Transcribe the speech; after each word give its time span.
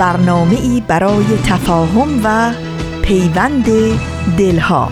برنامه 0.00 0.60
ای 0.60 0.82
برای 0.88 1.24
تفاهم 1.44 2.20
و 2.24 2.52
پیوند 3.02 3.64
دلها. 4.38 4.90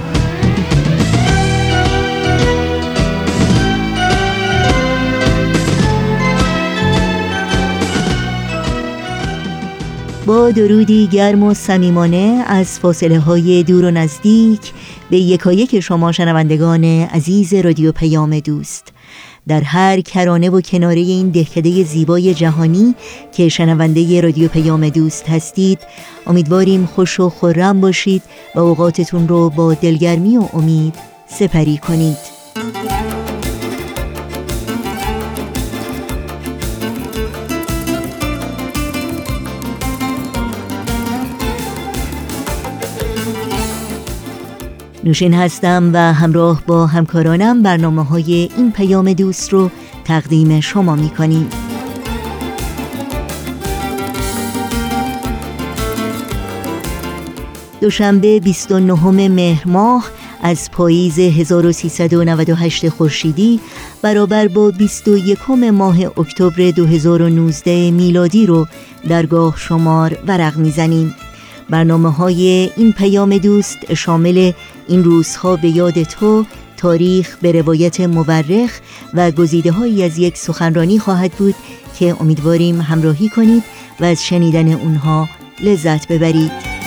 با 10.27 10.51
درودی 10.51 11.07
گرم 11.07 11.43
و 11.43 11.55
صمیمانه 11.55 12.45
از 12.47 12.79
فاصله 12.79 13.19
های 13.19 13.63
دور 13.63 13.85
و 13.85 13.91
نزدیک 13.91 14.73
به 15.11 15.17
یکایک 15.17 15.81
شما 15.81 16.13
شنوندگان 16.13 16.85
عزیز 16.85 17.55
رادیو 17.55 17.93
پیام 17.93 18.41
دوست. 18.41 18.98
در 19.49 19.61
هر 19.61 20.01
کرانه 20.01 20.51
و 20.51 20.61
کناره 20.61 21.01
این 21.01 21.31
دهکده 21.31 21.85
زیبای 21.85 22.35
جهانی 22.35 22.95
که 23.33 23.49
شنونده 23.49 24.21
رادیو 24.21 24.49
پیام 24.49 24.89
دوست 24.89 25.29
هستید 25.29 25.79
امیدواریم 26.27 26.87
خوش 26.87 27.21
و 27.21 27.29
خورم 27.31 27.81
باشید 27.81 28.23
و 28.55 28.61
اوقاتتون 28.61 29.29
رو 29.29 29.51
با 29.51 29.75
دلگرمی 29.75 30.39
و 30.39 30.49
امید 30.53 30.95
سپری 31.27 31.79
کنید. 31.79 32.39
نوشین 45.05 45.35
هستم 45.35 45.91
و 45.93 46.13
همراه 46.13 46.63
با 46.67 46.87
همکارانم 46.87 47.63
برنامه 47.63 48.05
های 48.05 48.49
این 48.57 48.73
پیام 48.73 49.13
دوست 49.13 49.53
رو 49.53 49.71
تقدیم 50.05 50.61
شما 50.61 50.97
می 50.97 51.11
کنیم. 51.11 51.49
دوشنبه 57.81 58.41
29 58.41 59.29
مهر 59.29 59.69
ماه 59.69 60.05
از 60.43 60.71
پاییز 60.71 61.19
1398 61.19 62.89
خورشیدی 62.89 63.61
برابر 64.03 64.49
با 64.49 64.71
21 64.71 65.51
ماه 65.51 65.97
اکتبر 66.19 66.71
2019 66.71 67.91
میلادی 67.91 68.47
رو 68.47 68.67
درگاه 69.09 69.55
شمار 69.57 70.19
ورق 70.27 70.57
می‌زنیم. 70.57 71.15
برنامه 71.71 72.13
های 72.13 72.71
این 72.77 72.93
پیام 72.93 73.39
دوست 73.39 73.95
شامل 73.95 74.53
این 74.89 75.05
روزها 75.05 75.57
به 75.57 75.69
یاد 75.69 76.03
تو 76.03 76.45
تاریخ 76.77 77.37
به 77.43 77.53
روایت 77.53 78.01
مورخ 78.01 78.81
و 79.15 79.31
گزیده 79.31 79.73
هایی 79.73 80.05
از 80.05 80.19
یک 80.19 80.37
سخنرانی 80.37 80.99
خواهد 80.99 81.33
بود 81.33 81.55
که 81.99 82.17
امیدواریم 82.21 82.81
همراهی 82.81 83.29
کنید 83.29 83.63
و 84.01 84.05
از 84.05 84.25
شنیدن 84.25 84.73
اونها 84.73 85.29
لذت 85.61 86.09
ببرید. 86.09 86.79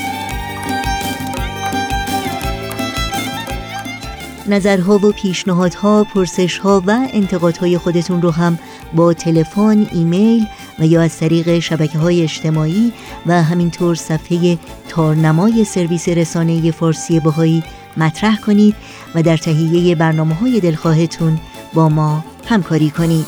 نظرها 4.48 4.96
و 4.98 5.12
پیشنهادها، 5.12 6.04
پرسشها 6.04 6.84
و 6.88 7.08
انتقادهای 7.14 7.78
خودتون 7.78 8.22
رو 8.22 8.32
هم 8.32 8.60
با 8.96 9.14
تلفن، 9.14 9.88
ایمیل 9.92 10.46
و 10.80 10.86
یا 10.86 11.02
از 11.02 11.18
طریق 11.18 11.60
شبکه 11.60 11.98
های 11.98 12.22
اجتماعی 12.22 12.94
و 13.26 13.44
همینطور 13.44 13.96
صفحه 13.96 14.58
تارنمای 14.90 15.64
سرویس 15.64 16.10
رسانه 16.10 16.72
فارسی 16.72 17.20
بهایی 17.20 17.64
مطرح 17.98 18.42
کنید 18.42 18.76
و 19.16 19.24
در 19.24 19.38
تهیه 19.38 19.96
برنامه 19.96 20.36
های 20.36 20.60
دلخواهتون 20.60 21.40
با 21.74 21.90
ما 21.90 22.26
همکاری 22.48 22.90
کنید. 22.90 23.26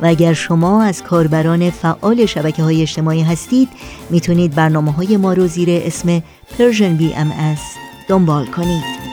و 0.01 0.05
اگر 0.05 0.33
شما 0.33 0.83
از 0.83 1.03
کاربران 1.03 1.69
فعال 1.69 2.25
شبکه 2.25 2.63
های 2.63 2.81
اجتماعی 2.81 3.21
هستید 3.21 3.69
می‌تونید 4.09 4.55
برنامه 4.55 4.91
های 4.91 5.17
ما 5.17 5.33
رو 5.33 5.47
زیر 5.47 5.69
اسم 5.71 6.19
Persian 6.57 7.01
BMS 7.01 7.61
دنبال 8.07 8.45
کنید. 8.45 9.07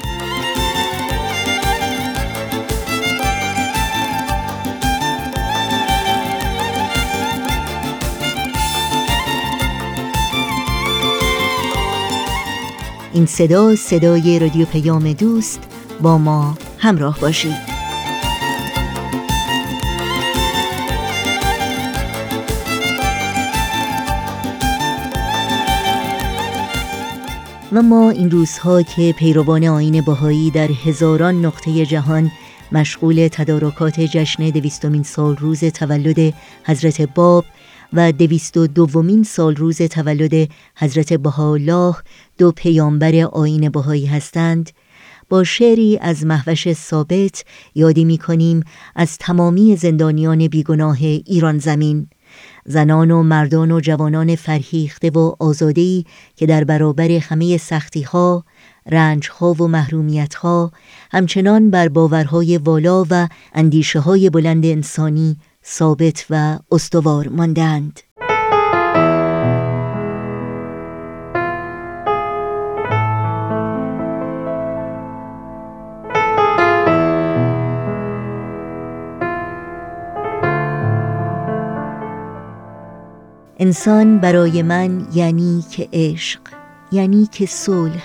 این 13.12 13.26
صدا 13.26 13.76
صدای 13.76 14.38
رادیو 14.38 14.66
پیام 14.66 15.12
دوست 15.12 15.60
با 16.00 16.18
ما 16.18 16.58
همراه 16.78 17.20
باشید. 17.20 17.73
و 27.74 27.82
ما 27.82 28.10
این 28.10 28.30
روزها 28.30 28.82
که 28.82 29.14
پیروان 29.18 29.64
آین 29.64 30.00
باهایی 30.00 30.50
در 30.50 30.68
هزاران 30.84 31.44
نقطه 31.44 31.86
جهان 31.86 32.30
مشغول 32.72 33.28
تدارکات 33.32 34.00
جشن 34.00 34.50
دویستمین 34.50 35.02
سال 35.02 35.36
روز 35.36 35.64
تولد 35.64 36.34
حضرت 36.64 37.02
باب 37.02 37.44
و 37.92 38.12
دویست 38.12 38.56
و 38.56 38.66
دومین 38.66 39.22
سال 39.22 39.56
روز 39.56 39.82
تولد 39.82 40.48
حضرت 40.76 41.12
بهاءالله 41.12 41.94
دو 42.38 42.52
پیامبر 42.52 43.16
آین 43.16 43.68
بهایی 43.68 44.06
هستند 44.06 44.70
با 45.28 45.44
شعری 45.44 45.98
از 45.98 46.26
محوش 46.26 46.72
ثابت 46.72 47.44
یادی 47.74 48.04
می 48.04 48.18
کنیم 48.18 48.62
از 48.96 49.18
تمامی 49.18 49.76
زندانیان 49.76 50.48
بیگناه 50.48 50.98
ایران 51.02 51.58
زمین. 51.58 52.08
زنان 52.66 53.10
و 53.10 53.22
مردان 53.22 53.70
و 53.70 53.80
جوانان 53.80 54.36
فرهیخته 54.36 55.10
و 55.10 55.34
آزادهی 55.38 56.06
که 56.36 56.46
در 56.46 56.64
برابر 56.64 57.10
همه 57.10 57.56
سختیها، 57.56 58.44
رنجها 58.90 59.52
و 59.52 59.68
محرومیتها 59.68 60.72
همچنان 61.10 61.70
بر 61.70 61.88
باورهای 61.88 62.58
والا 62.58 63.04
و 63.10 63.28
اندیشه 63.54 64.00
های 64.00 64.30
بلند 64.30 64.66
انسانی 64.66 65.36
ثابت 65.64 66.26
و 66.30 66.58
استوار 66.72 67.28
ماندند. 67.28 68.00
انسان 83.58 84.18
برای 84.18 84.62
من 84.62 85.06
یعنی 85.12 85.64
که 85.70 85.88
عشق 85.92 86.40
یعنی 86.92 87.28
که 87.32 87.46
صلح 87.46 88.02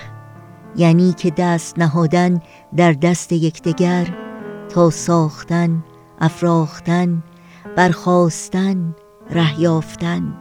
یعنی 0.75 1.13
که 1.13 1.31
دست 1.37 1.79
نهادن 1.79 2.41
در 2.75 2.93
دست 2.93 3.31
یکدیگر 3.31 4.07
تا 4.69 4.89
ساختن 4.89 5.83
افراختن 6.21 7.23
برخواستن 7.75 8.95
ره 9.31 9.59
یافتن. 9.59 10.33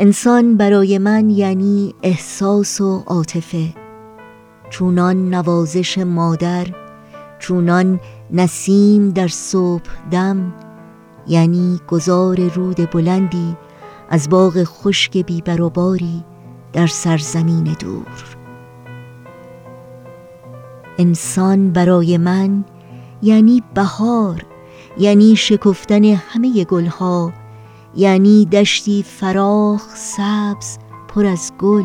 انسان 0.00 0.56
برای 0.56 0.98
من 0.98 1.30
یعنی 1.30 1.94
احساس 2.02 2.80
و 2.80 3.02
عاطفه. 3.06 3.74
چونان 4.70 5.34
نوازش 5.34 5.98
مادر 5.98 6.66
چونان 7.38 8.00
نسیم 8.30 9.10
در 9.10 9.28
صبح 9.28 9.90
دم 10.10 10.52
یعنی 11.26 11.80
گذار 11.88 12.40
رود 12.40 12.90
بلندی 12.90 13.56
از 14.14 14.28
باغ 14.28 14.64
خشک 14.64 15.16
بیبر 15.16 15.60
و 15.60 15.70
باری 15.70 16.24
در 16.72 16.86
سرزمین 16.86 17.64
دور. 17.64 18.36
انسان 20.98 21.70
برای 21.70 22.18
من 22.18 22.64
یعنی 23.22 23.62
بهار 23.74 24.44
یعنی 24.98 25.36
شکفتن 25.36 26.04
همه 26.04 26.64
گلها 26.64 27.32
یعنی 27.94 28.46
دشتی 28.46 29.02
فراخ 29.02 29.96
سبز 29.96 30.78
پر 31.08 31.26
از 31.26 31.52
گل 31.58 31.84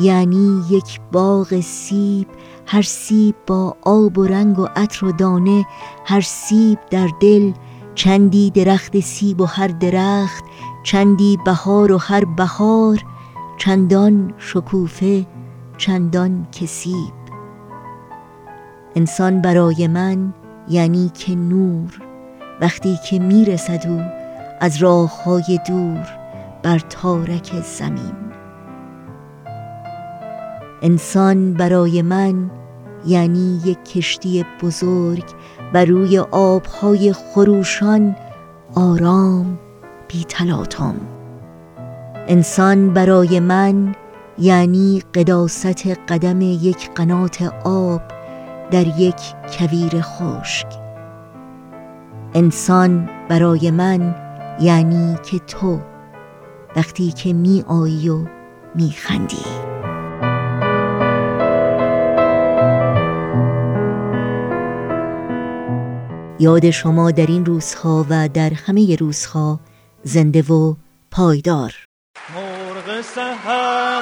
یعنی 0.00 0.62
یک 0.70 1.00
باغ 1.12 1.60
سیب 1.60 2.28
هر 2.66 2.82
سیب 2.82 3.34
با 3.46 3.76
آب 3.82 4.18
و 4.18 4.24
رنگ 4.24 4.58
و 4.58 4.66
عطر 4.76 5.06
و 5.06 5.12
دانه 5.12 5.66
هر 6.04 6.20
سیب 6.20 6.78
در 6.90 7.08
دل 7.20 7.52
چندی 7.94 8.50
درخت 8.50 9.00
سیب 9.00 9.40
و 9.40 9.44
هر 9.44 9.68
درخت 9.68 10.44
چندی 10.82 11.38
بهار 11.44 11.92
و 11.92 11.98
هر 11.98 12.24
بهار 12.24 13.04
چندان 13.58 14.34
شکوفه 14.38 15.26
چندان 15.78 16.46
که 16.52 16.66
سیب 16.66 17.20
انسان 18.96 19.42
برای 19.42 19.88
من 19.88 20.34
یعنی 20.68 21.08
که 21.14 21.34
نور 21.34 22.00
وقتی 22.60 22.98
که 23.10 23.18
می‌رسد 23.18 23.86
او 23.88 24.00
از 24.60 24.76
راه 24.76 25.24
های 25.24 25.58
دور 25.68 26.06
بر 26.62 26.78
تارک 26.78 27.52
زمین. 27.62 28.14
انسان 30.82 31.54
برای 31.54 32.02
من 32.02 32.50
یعنی 33.06 33.60
یک 33.64 33.84
کشتی 33.84 34.46
بزرگ 34.62 35.24
و 35.74 35.84
روی 35.84 36.18
آبهای 36.18 37.12
خروشان 37.12 38.16
آرام 38.74 39.58
بی 40.12 40.24
تلاطم 40.24 40.94
انسان 42.28 42.94
برای 42.94 43.40
من 43.40 43.94
یعنی 44.38 45.02
قداست 45.14 45.86
قدم 45.86 46.40
یک 46.40 46.90
قنات 46.94 47.42
آب 47.64 48.02
در 48.70 49.00
یک 49.00 49.16
کویر 49.58 50.00
خشک. 50.00 50.66
انسان 52.34 53.10
برای 53.28 53.70
من 53.70 54.14
یعنی 54.60 55.16
که 55.22 55.38
تو 55.38 55.80
وقتی 56.76 57.12
که 57.12 57.32
می 57.32 57.64
آیی 57.68 58.08
و 58.08 58.24
می 58.74 58.90
خندی 58.90 59.36
یاد 66.40 66.70
شما 66.70 67.10
در 67.10 67.26
این 67.26 67.44
روزها 67.44 68.06
و 68.10 68.28
در 68.28 68.50
همه 68.54 68.96
روزها 68.96 69.60
زنده 70.02 70.42
و 70.42 70.74
پایدار. 71.10 71.74
مرغ 72.34 73.00
سهر 73.00 74.00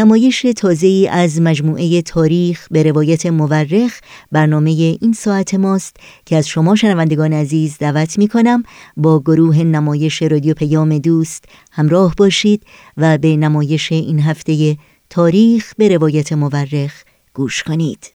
نمایش 0.00 0.46
تازه 0.56 0.86
ای 0.86 1.08
از 1.08 1.40
مجموعه 1.40 2.02
تاریخ 2.02 2.66
به 2.70 2.82
روایت 2.82 3.26
مورخ 3.26 4.00
برنامه 4.32 4.70
این 5.00 5.12
ساعت 5.12 5.54
ماست 5.54 5.96
که 6.26 6.36
از 6.36 6.48
شما 6.48 6.74
شنوندگان 6.74 7.32
عزیز 7.32 7.78
دعوت 7.78 8.18
می 8.18 8.28
کنم 8.28 8.62
با 8.96 9.20
گروه 9.20 9.58
نمایش 9.62 10.22
رادیو 10.22 10.54
پیام 10.54 10.98
دوست 10.98 11.44
همراه 11.72 12.14
باشید 12.16 12.62
و 12.96 13.18
به 13.18 13.36
نمایش 13.36 13.92
این 13.92 14.20
هفته 14.20 14.76
تاریخ 15.10 15.72
به 15.78 15.88
روایت 15.88 16.32
مورخ 16.32 17.02
گوش 17.34 17.62
کنید. 17.62 18.19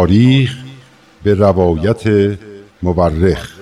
تاریخ 0.00 0.56
به 1.22 1.34
روایت 1.34 2.02
مورخ 2.82 3.58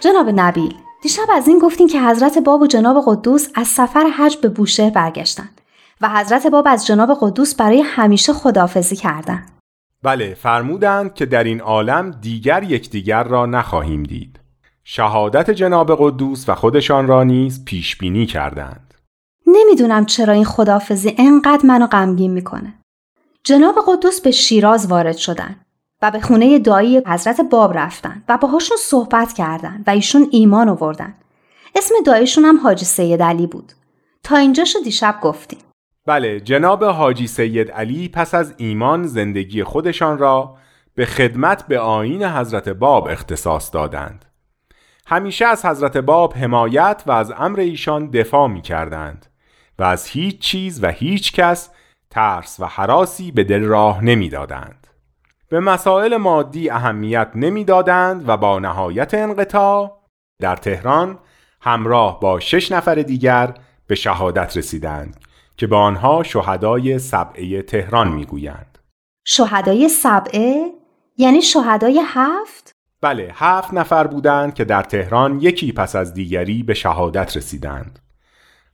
جناب 0.00 0.30
نبیل 0.34 0.74
دیشب 1.02 1.22
از 1.32 1.48
این 1.48 1.58
گفتین 1.58 1.88
که 1.88 2.02
حضرت 2.02 2.38
باب 2.38 2.62
و 2.62 2.66
جناب 2.66 3.04
قدوس 3.06 3.48
از 3.54 3.68
سفر 3.68 4.06
حج 4.18 4.36
به 4.36 4.48
بوشهر 4.48 4.90
برگشتند 4.90 5.60
و 6.00 6.08
حضرت 6.08 6.46
باب 6.46 6.66
از 6.68 6.86
جناب 6.86 7.18
قدوس 7.20 7.54
برای 7.54 7.80
همیشه 7.80 8.32
خدافزی 8.32 8.96
کردند. 8.96 9.50
بله 10.02 10.34
فرمودند 10.34 11.14
که 11.14 11.26
در 11.26 11.44
این 11.44 11.60
عالم 11.60 12.10
دیگر 12.10 12.62
یکدیگر 12.62 13.22
را 13.22 13.46
نخواهیم 13.46 14.02
دید. 14.02 14.40
شهادت 14.84 15.50
جناب 15.50 15.96
قدوس 15.98 16.48
و 16.48 16.54
خودشان 16.54 17.06
را 17.06 17.24
نیز 17.24 17.64
پیش 17.64 17.96
بینی 17.96 18.26
کردند. 18.26 18.91
نمی‌دونم 19.46 20.06
چرا 20.06 20.32
این 20.32 20.44
خدافزی 20.44 21.14
انقدر 21.18 21.66
منو 21.66 21.86
غمگین 21.86 22.32
می‌کنه. 22.32 22.74
جناب 23.44 23.74
قدوس 23.86 24.20
به 24.20 24.30
شیراز 24.30 24.86
وارد 24.86 25.16
شدن 25.16 25.56
و 26.02 26.10
به 26.10 26.20
خونه 26.20 26.58
دایی 26.58 27.02
حضرت 27.06 27.40
باب 27.40 27.78
رفتن 27.78 28.22
و 28.28 28.38
باهاشون 28.38 28.76
صحبت 28.80 29.32
کردن 29.32 29.84
و 29.86 29.90
ایشون 29.90 30.28
ایمان 30.30 30.68
آوردن. 30.68 31.14
اسم 31.74 31.94
دایشون 32.06 32.44
هم 32.44 32.60
حاجی 32.60 32.84
سید 32.84 33.22
علی 33.22 33.46
بود. 33.46 33.72
تا 34.22 34.36
اینجاشو 34.36 34.78
دیشب 34.84 35.18
گفتیم. 35.22 35.58
بله 36.06 36.40
جناب 36.40 36.84
حاجی 36.84 37.26
سید 37.26 37.70
علی 37.70 38.08
پس 38.08 38.34
از 38.34 38.54
ایمان 38.56 39.06
زندگی 39.06 39.64
خودشان 39.64 40.18
را 40.18 40.56
به 40.94 41.06
خدمت 41.06 41.66
به 41.66 41.78
آین 41.78 42.24
حضرت 42.24 42.68
باب 42.68 43.08
اختصاص 43.08 43.74
دادند. 43.74 44.24
همیشه 45.06 45.46
از 45.46 45.66
حضرت 45.66 45.96
باب 45.96 46.34
حمایت 46.34 47.02
و 47.06 47.12
از 47.12 47.32
امر 47.38 47.60
ایشان 47.60 48.10
دفاع 48.10 48.48
می 48.48 48.62
کردند 48.62 49.26
و 49.78 49.82
از 49.82 50.06
هیچ 50.06 50.38
چیز 50.38 50.84
و 50.84 50.86
هیچ 50.86 51.32
کس 51.32 51.70
ترس 52.10 52.60
و 52.60 52.64
حراسی 52.64 53.32
به 53.32 53.44
دل 53.44 53.62
راه 53.62 54.04
نمی‌دادند. 54.04 54.86
به 55.48 55.60
مسائل 55.60 56.16
مادی 56.16 56.70
اهمیت 56.70 57.30
نمی‌دادند 57.34 58.28
و 58.28 58.36
با 58.36 58.58
نهایت 58.58 59.14
انقطاع 59.14 60.02
در 60.40 60.56
تهران 60.56 61.18
همراه 61.60 62.20
با 62.20 62.40
شش 62.40 62.72
نفر 62.72 62.94
دیگر 62.94 63.54
به 63.86 63.94
شهادت 63.94 64.56
رسیدند 64.56 65.20
که 65.56 65.66
به 65.66 65.76
آنها 65.76 66.22
شهدای 66.22 66.98
سبعه 66.98 67.62
تهران 67.62 68.08
می‌گویند. 68.08 68.78
شهدای 69.26 69.88
سبعه؟ 69.88 70.72
یعنی 71.16 71.42
شهدای 71.42 72.02
هفت؟ 72.06 72.72
بله 73.00 73.32
هفت 73.34 73.74
نفر 73.74 74.06
بودند 74.06 74.54
که 74.54 74.64
در 74.64 74.82
تهران 74.82 75.40
یکی 75.40 75.72
پس 75.72 75.96
از 75.96 76.14
دیگری 76.14 76.62
به 76.62 76.74
شهادت 76.74 77.36
رسیدند. 77.36 77.98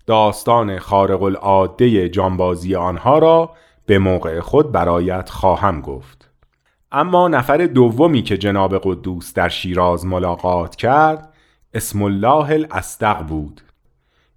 داستان 0.09 0.79
خارق 0.79 1.23
العاده 1.23 2.09
جانبازی 2.09 2.75
آنها 2.75 3.19
را 3.19 3.51
به 3.87 3.99
موقع 3.99 4.41
خود 4.41 4.73
برایت 4.73 5.31
خواهم 5.31 5.81
گفت. 5.81 6.31
اما 6.93 7.29
نفر 7.29 7.57
دومی 7.57 8.23
که 8.23 8.39
جناب 8.39 8.79
قدوس 8.83 9.35
در 9.35 9.49
شیراز 9.49 10.07
ملاقات 10.07 10.77
کرد 10.77 11.33
اسم 11.75 12.03
الله 12.03 12.51
الاستق 12.51 13.23
بود. 13.23 13.61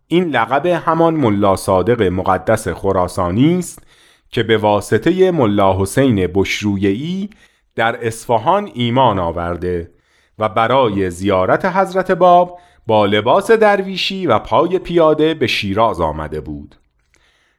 این 0.08 0.24
لقب 0.24 0.66
همان 0.66 1.14
ملا 1.14 1.56
صادق 1.56 2.02
مقدس 2.02 2.68
خراسانی 2.68 3.60
است 3.60 3.84
که 4.30 4.44
به 4.44 4.58
واسطه 4.58 5.32
ملا 5.32 5.82
حسین 5.82 6.28
بشرویی 6.28 7.30
در 7.76 8.08
اصفهان 8.08 8.72
ایمان 8.74 9.20
آورده 9.20 9.92
و 10.40 10.50
برای 10.50 11.10
زیارت 11.10 11.66
حضرت 11.66 12.12
باب 12.12 12.60
با 12.88 13.06
لباس 13.06 13.52
درویشی 13.52 14.28
و 14.28 14.40
پای 14.40 14.80
پیاده 14.80 15.34
به 15.34 15.48
شیراز 15.48 16.02
آمده 16.02 16.42
بود. 16.42 16.76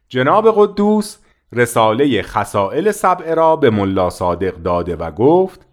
جناب 0.09 0.53
قدوس 0.55 1.17
رساله 1.53 2.21
خسائل 2.21 2.91
سبعه 2.91 3.33
را 3.33 3.55
به 3.55 3.69
ملا 3.69 4.09
صادق 4.09 4.55
داده 4.55 4.95
و 4.95 5.11
گفت 5.11 5.65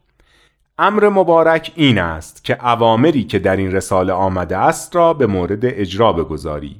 امر 0.78 1.08
مبارک 1.08 1.72
این 1.74 1.98
است 1.98 2.44
که 2.44 2.66
اوامری 2.66 3.24
که 3.24 3.38
در 3.38 3.56
این 3.56 3.72
رساله 3.72 4.12
آمده 4.12 4.56
است 4.56 4.96
را 4.96 5.14
به 5.14 5.26
مورد 5.26 5.60
اجرا 5.62 6.12
بگذاری. 6.12 6.76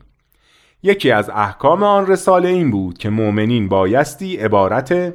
یکی 0.83 1.11
از 1.11 1.31
احکام 1.31 1.83
آن 1.83 2.07
رساله 2.07 2.49
این 2.49 2.71
بود 2.71 2.99
که 2.99 3.11
مؤمنین 3.11 3.69
بایستی 3.69 4.37
عبارت 4.37 5.15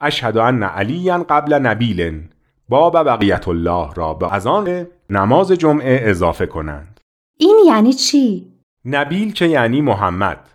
اشهد 0.00 0.36
ان 0.36 0.62
علی 0.62 1.12
قبل 1.12 1.54
نبیل 1.54 2.28
باب 2.68 3.02
بقیت 3.02 3.48
الله 3.48 3.94
را 3.94 4.14
به 4.14 4.34
از 4.34 4.46
آن 4.46 4.86
نماز 5.10 5.52
جمعه 5.52 6.00
اضافه 6.02 6.46
کنند. 6.46 7.00
این 7.38 7.56
یعنی 7.66 7.92
چی؟ 7.92 8.52
نبیل 8.84 9.32
که 9.32 9.46
یعنی 9.46 9.80
محمد. 9.80 10.50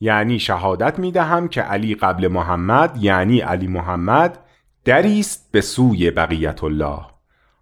یعنی 0.00 0.38
شهادت 0.38 0.98
می 0.98 1.12
دهم 1.12 1.48
که 1.48 1.60
علی 1.62 1.94
قبل 1.94 2.28
محمد 2.28 2.96
یعنی 3.00 3.40
علی 3.40 3.66
محمد 3.66 4.38
دریست 4.84 5.48
به 5.52 5.60
سوی 5.60 6.10
بقیت 6.10 6.64
الله. 6.64 7.00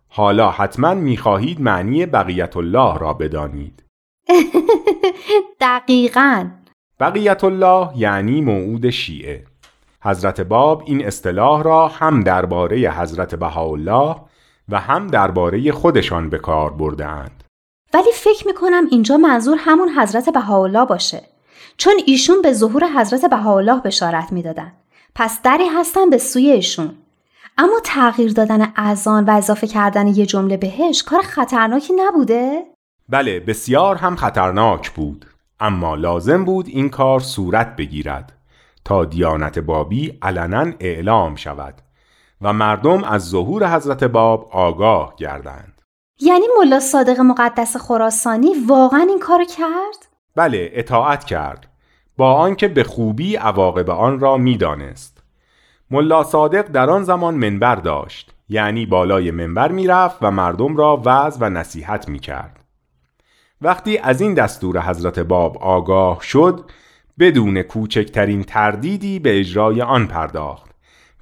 حالا 0.08 0.50
حتما 0.50 0.94
می 0.94 1.16
خواهید 1.16 1.60
معنی 1.60 2.06
بقیت 2.06 2.56
الله 2.56 2.98
را 2.98 3.12
بدانید. 3.12 3.84
دقیقا. 5.60 6.50
بقیت 7.00 7.44
الله 7.44 7.88
یعنی 7.96 8.40
موعود 8.40 8.90
شیعه. 8.90 9.44
حضرت 10.04 10.40
باب 10.40 10.82
این 10.87 11.06
اصطلاح 11.06 11.62
را 11.62 11.88
هم 11.88 12.23
درباره 12.23 12.90
حضرت 12.90 13.34
بهاءالله 13.34 14.16
و 14.68 14.80
هم 14.80 15.06
درباره 15.06 15.73
خودشان 15.73 16.30
به 16.30 16.38
کار 16.38 16.70
بردهاند. 16.70 17.44
ولی 17.94 18.12
فکر 18.14 18.46
می‌کنم 18.46 18.84
اینجا 18.90 19.16
منظور 19.16 19.56
همون 19.61 19.88
حضرت 19.88 20.28
بهاءالله 20.28 20.84
باشه. 20.84 21.23
چون 21.76 21.94
ایشون 22.06 22.42
به 22.42 22.52
ظهور 22.52 22.84
حضرت 22.96 23.25
بهاءالله 23.25 23.80
بشارت 23.80 24.32
می‌دادن. 24.32 24.73
پس 25.14 25.42
دری 25.42 25.66
هستن 25.66 26.11
به 26.11 26.18
سوی 26.18 26.50
ایشون. 26.50 26.94
اما 27.58 27.80
تغییر 27.84 28.32
دادن 28.32 28.73
اذان 28.76 29.25
و 29.25 29.30
اضافه 29.30 29.66
کردن 29.66 30.06
یه 30.06 30.26
جمله 30.26 30.56
بهش 30.56 31.02
کار 31.02 31.23
خطرناکی 31.23 31.92
نبوده؟ 31.96 32.62
بله 33.08 33.40
بسیار 33.40 33.96
هم 33.96 34.16
خطرناک 34.16 34.90
بود. 34.90 35.26
اما 35.61 35.94
لازم 35.94 36.44
بود 36.44 36.68
این 36.68 36.88
کار 36.88 37.20
صورت 37.20 37.76
بگیرد. 37.76 38.32
تا 38.84 39.04
دیانت 39.04 39.58
بابی 39.58 40.18
علنا 40.22 40.72
اعلام 40.80 41.34
شود 41.34 41.74
و 42.40 42.52
مردم 42.52 43.04
از 43.04 43.28
ظهور 43.28 43.76
حضرت 43.76 44.04
باب 44.04 44.48
آگاه 44.52 45.14
گردند. 45.16 45.82
یعنی 46.20 46.46
ملا 46.58 46.80
صادق 46.80 47.20
مقدس 47.20 47.76
خراسانی 47.76 48.48
واقعا 48.68 49.06
این 49.08 49.18
کار 49.18 49.44
کرد؟ 49.44 50.08
بله 50.36 50.70
اطاعت 50.72 51.24
کرد. 51.24 51.66
با 52.16 52.34
آنکه 52.34 52.68
به 52.68 52.84
خوبی 52.84 53.36
عواقب 53.36 53.90
آن 53.90 54.20
را 54.20 54.36
می‌دانست. 54.36 55.22
ملا 55.90 56.24
صادق 56.24 56.66
در 56.66 56.90
آن 56.90 57.02
زمان 57.02 57.34
منبر 57.34 57.74
داشت 57.74 58.32
یعنی 58.48 58.86
بالای 58.86 59.30
منبر 59.30 59.72
می‌رفت 59.72 60.16
و 60.22 60.30
مردم 60.30 60.76
را 60.76 61.02
وعظ 61.04 61.36
و 61.40 61.50
نصیحت 61.50 62.08
می‌کرد. 62.08 62.64
وقتی 63.60 63.98
از 63.98 64.20
این 64.20 64.34
دستور 64.34 64.80
حضرت 64.80 65.18
باب 65.18 65.58
آگاه 65.58 66.20
شد 66.22 66.70
بدون 67.18 67.62
کوچکترین 67.62 68.42
تردیدی 68.42 69.18
به 69.18 69.40
اجرای 69.40 69.83
آن 69.83 70.06
پرداخت 70.06 70.71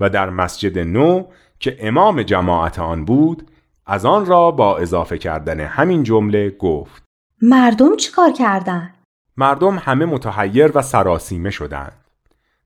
و 0.01 0.11
در 0.11 0.31
مسجد 0.31 0.79
نو 0.79 1.25
که 1.59 1.77
امام 1.81 2.23
جماعت 2.23 2.79
آن 2.79 3.05
بود 3.05 3.51
از 3.87 4.05
آن 4.05 4.27
را 4.27 4.51
با 4.51 4.79
اضافه 4.79 5.19
کردن 5.19 5.61
همین 5.61 6.03
جمله 6.03 6.51
گفت. 6.51 7.03
مردم 7.43 7.97
چیکار 7.97 8.33
کردند؟ 8.33 8.95
مردم 9.37 9.79
همه 9.79 10.05
متحیر 10.05 10.71
و 10.75 10.83
سراسیمه 10.83 11.51
شدند. 11.51 12.05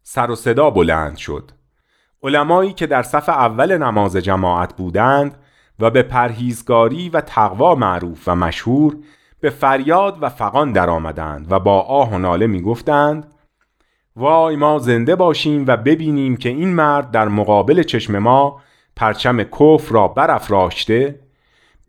سر 0.03 0.31
و 0.31 0.35
صدا 0.35 0.71
بلند 0.71 1.17
شد. 1.17 1.51
علمایی 2.23 2.73
که 2.73 2.87
در 2.87 3.03
صف 3.03 3.29
اول 3.29 3.77
نماز 3.77 4.17
جماعت 4.17 4.77
بودند 4.77 5.39
و 5.81 5.91
به 5.91 6.03
پرهیزگاری 6.03 7.09
و 7.09 7.21
تقوا 7.21 7.75
معروف 7.75 8.29
و 8.29 8.35
مشهور 8.35 8.97
به 9.41 9.51
فریاد 9.51 10.19
و 10.21 10.29
فقان 10.29 10.73
درآمدند 10.73 11.47
و 11.53 11.61
با 11.61 11.81
آه 11.81 12.13
و 12.13 12.19
ناله 12.19 12.47
می 12.47 12.63
گفتند 12.63 13.33
وای 14.17 14.57
ما 14.57 14.79
زنده 14.79 15.17
باشیم 15.17 15.65
و 15.67 15.77
ببینیم 15.77 16.37
که 16.37 16.49
این 16.49 16.75
مرد 16.75 17.11
در 17.11 17.29
مقابل 17.29 17.83
چشم 17.83 18.19
ما 18.19 18.61
پرچم 18.97 19.43
کفر 19.43 19.95
را 19.95 20.09
برافراشته. 20.09 21.21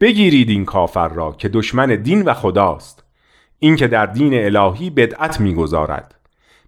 بگیرید 0.01 0.49
این 0.49 0.65
کافر 0.65 1.07
را 1.07 1.31
که 1.31 1.49
دشمن 1.49 1.95
دین 1.95 2.21
و 2.21 2.33
خداست. 2.33 3.03
این 3.59 3.75
که 3.75 3.87
در 3.87 4.05
دین 4.05 4.33
الهی 4.33 4.89
بدعت 4.89 5.39
می‌گذارد. 5.39 6.15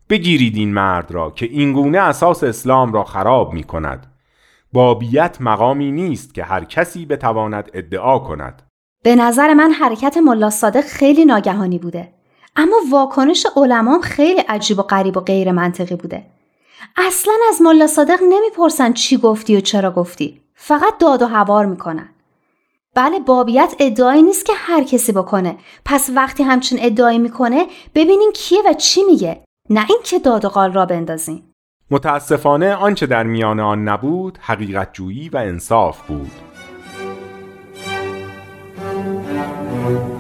بگیرید 0.09 0.55
این 0.55 0.74
مرد 0.74 1.12
را 1.12 1.31
که 1.31 1.45
اینگونه 1.45 2.00
اساس 2.00 2.43
اسلام 2.43 2.93
را 2.93 3.03
خراب 3.03 3.53
می 3.53 3.63
کند 3.63 4.13
بابیت 4.74 5.38
مقامی 5.39 5.91
نیست 5.91 6.33
که 6.33 6.43
هر 6.43 6.63
کسی 6.63 7.05
بتواند 7.05 7.69
ادعا 7.74 8.19
کند. 8.19 8.69
به 9.03 9.15
نظر 9.15 9.53
من 9.53 9.72
حرکت 9.72 10.18
ملا 10.18 10.50
صادق 10.50 10.82
خیلی 10.82 11.25
ناگهانی 11.25 11.79
بوده. 11.79 12.13
اما 12.56 12.77
واکنش 12.91 13.46
علمام 13.56 14.01
خیلی 14.01 14.41
عجیب 14.41 14.79
و 14.79 14.82
غریب 14.82 15.18
و 15.18 15.20
غیر 15.20 15.51
منطقی 15.51 15.96
بوده. 15.96 16.25
اصلا 16.98 17.34
از 17.50 17.62
ملا 17.62 17.88
صادق 17.88 18.20
نمی‌پرسن 18.29 18.94
چی 18.94 19.18
گفتی 19.18 19.58
و 19.58 19.60
چرا 19.60 19.91
گفتی. 19.91 20.41
فقط 20.56 20.98
داد 21.00 21.22
و 21.22 21.27
هوار 21.27 21.65
می‌کنن. 21.65 22.10
بله 22.96 23.20
بابیت 23.20 23.75
ادعایی 23.79 24.22
نیست 24.22 24.46
که 24.46 24.53
هر 24.56 24.84
کسی 24.84 25.12
بکنه. 25.12 25.58
پس 25.86 26.10
وقتی 26.15 26.44
همچین 26.44 26.79
ادعایی 26.82 27.20
می‌کنه 27.20 27.65
ببینین 27.96 28.32
کیه 28.36 28.60
و 28.65 28.74
چی 28.74 29.03
میگه. 29.03 29.44
نه 29.70 29.86
اینکه 29.89 30.20
داد 30.20 30.46
و 30.46 30.50
قال 30.50 30.74
را 30.74 30.86
بندازین 30.86 31.44
متاسفانه 31.91 32.74
آنچه 32.75 33.06
در 33.06 33.24
میان 33.24 33.60
آن 33.60 33.84
نبود 33.84 34.38
حقیقت 34.41 34.94
جویی 34.94 35.29
و 35.29 35.38
انصاف 35.38 36.08
بود. 36.08 36.32
Thank 39.79 40.09
you. 40.09 40.19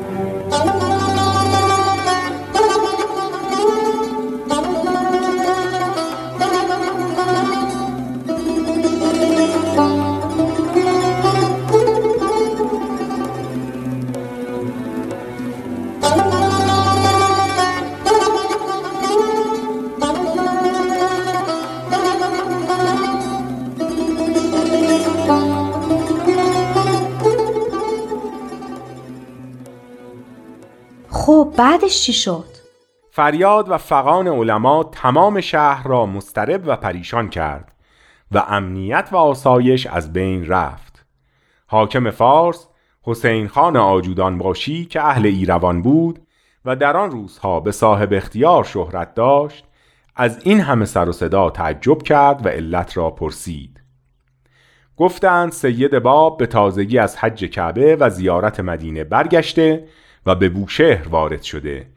بعدش 31.57 32.01
چی 32.01 32.13
شد؟ 32.13 32.45
فریاد 33.11 33.69
و 33.69 33.77
فقان 33.77 34.27
علما 34.27 34.83
تمام 34.83 35.41
شهر 35.41 35.87
را 35.87 36.05
مسترب 36.05 36.63
و 36.65 36.75
پریشان 36.75 37.29
کرد 37.29 37.71
و 38.31 38.43
امنیت 38.47 39.09
و 39.11 39.15
آسایش 39.17 39.87
از 39.87 40.13
بین 40.13 40.47
رفت 40.47 41.05
حاکم 41.67 42.11
فارس 42.11 42.67
حسین 43.01 43.47
خان 43.47 43.77
آجودان 43.77 44.37
باشی 44.37 44.85
که 44.85 45.01
اهل 45.01 45.25
ایروان 45.25 45.81
بود 45.81 46.19
و 46.65 46.75
در 46.75 46.97
آن 46.97 47.11
روزها 47.11 47.59
به 47.59 47.71
صاحب 47.71 48.13
اختیار 48.13 48.63
شهرت 48.63 49.13
داشت 49.13 49.65
از 50.15 50.39
این 50.43 50.59
همه 50.59 50.85
سر 50.85 51.09
و 51.09 51.11
صدا 51.11 51.49
تعجب 51.49 52.01
کرد 52.01 52.45
و 52.45 52.49
علت 52.49 52.97
را 52.97 53.09
پرسید 53.09 53.79
گفتند 54.97 55.51
سید 55.51 55.99
باب 55.99 56.37
به 56.37 56.45
تازگی 56.45 56.97
از 56.97 57.17
حج 57.17 57.45
کعبه 57.45 57.95
و 57.95 58.09
زیارت 58.09 58.59
مدینه 58.59 59.03
برگشته 59.03 59.87
و 60.29 60.35
به 60.35 60.49
بوشهر 60.49 61.07
وارد 61.07 61.41
شده 61.41 61.87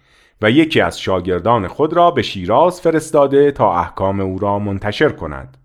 و 0.43 0.51
یکی 0.51 0.81
از 0.81 1.01
شاگردان 1.01 1.69
خود 1.69 1.93
را 1.93 2.11
به 2.11 2.23
شیراز 2.23 2.81
فرستاده 2.81 3.51
تا 3.51 3.79
احکام 3.79 4.21
او 4.21 4.39
را 4.39 4.59
منتشر 4.59 5.09
کند. 5.09 5.57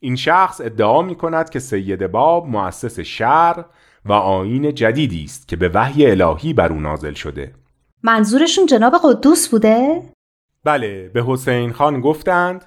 این 0.00 0.16
شخص 0.16 0.60
ادعا 0.60 1.02
می 1.02 1.14
کند 1.14 1.50
که 1.50 1.58
سید 1.58 2.06
باب 2.06 2.48
مؤسس 2.48 3.00
شهر 3.00 3.64
و 4.04 4.12
آین 4.12 4.74
جدیدی 4.74 5.24
است 5.24 5.48
که 5.48 5.56
به 5.56 5.68
وحی 5.74 6.10
الهی 6.10 6.52
بر 6.52 6.72
او 6.72 6.80
نازل 6.80 7.12
شده. 7.12 7.54
منظورشون 8.02 8.66
جناب 8.66 8.94
قدوس 9.04 9.48
بوده؟ 9.48 10.02
بله 10.64 11.10
به 11.14 11.24
حسین 11.26 11.72
خان 11.72 12.00
گفتند 12.00 12.64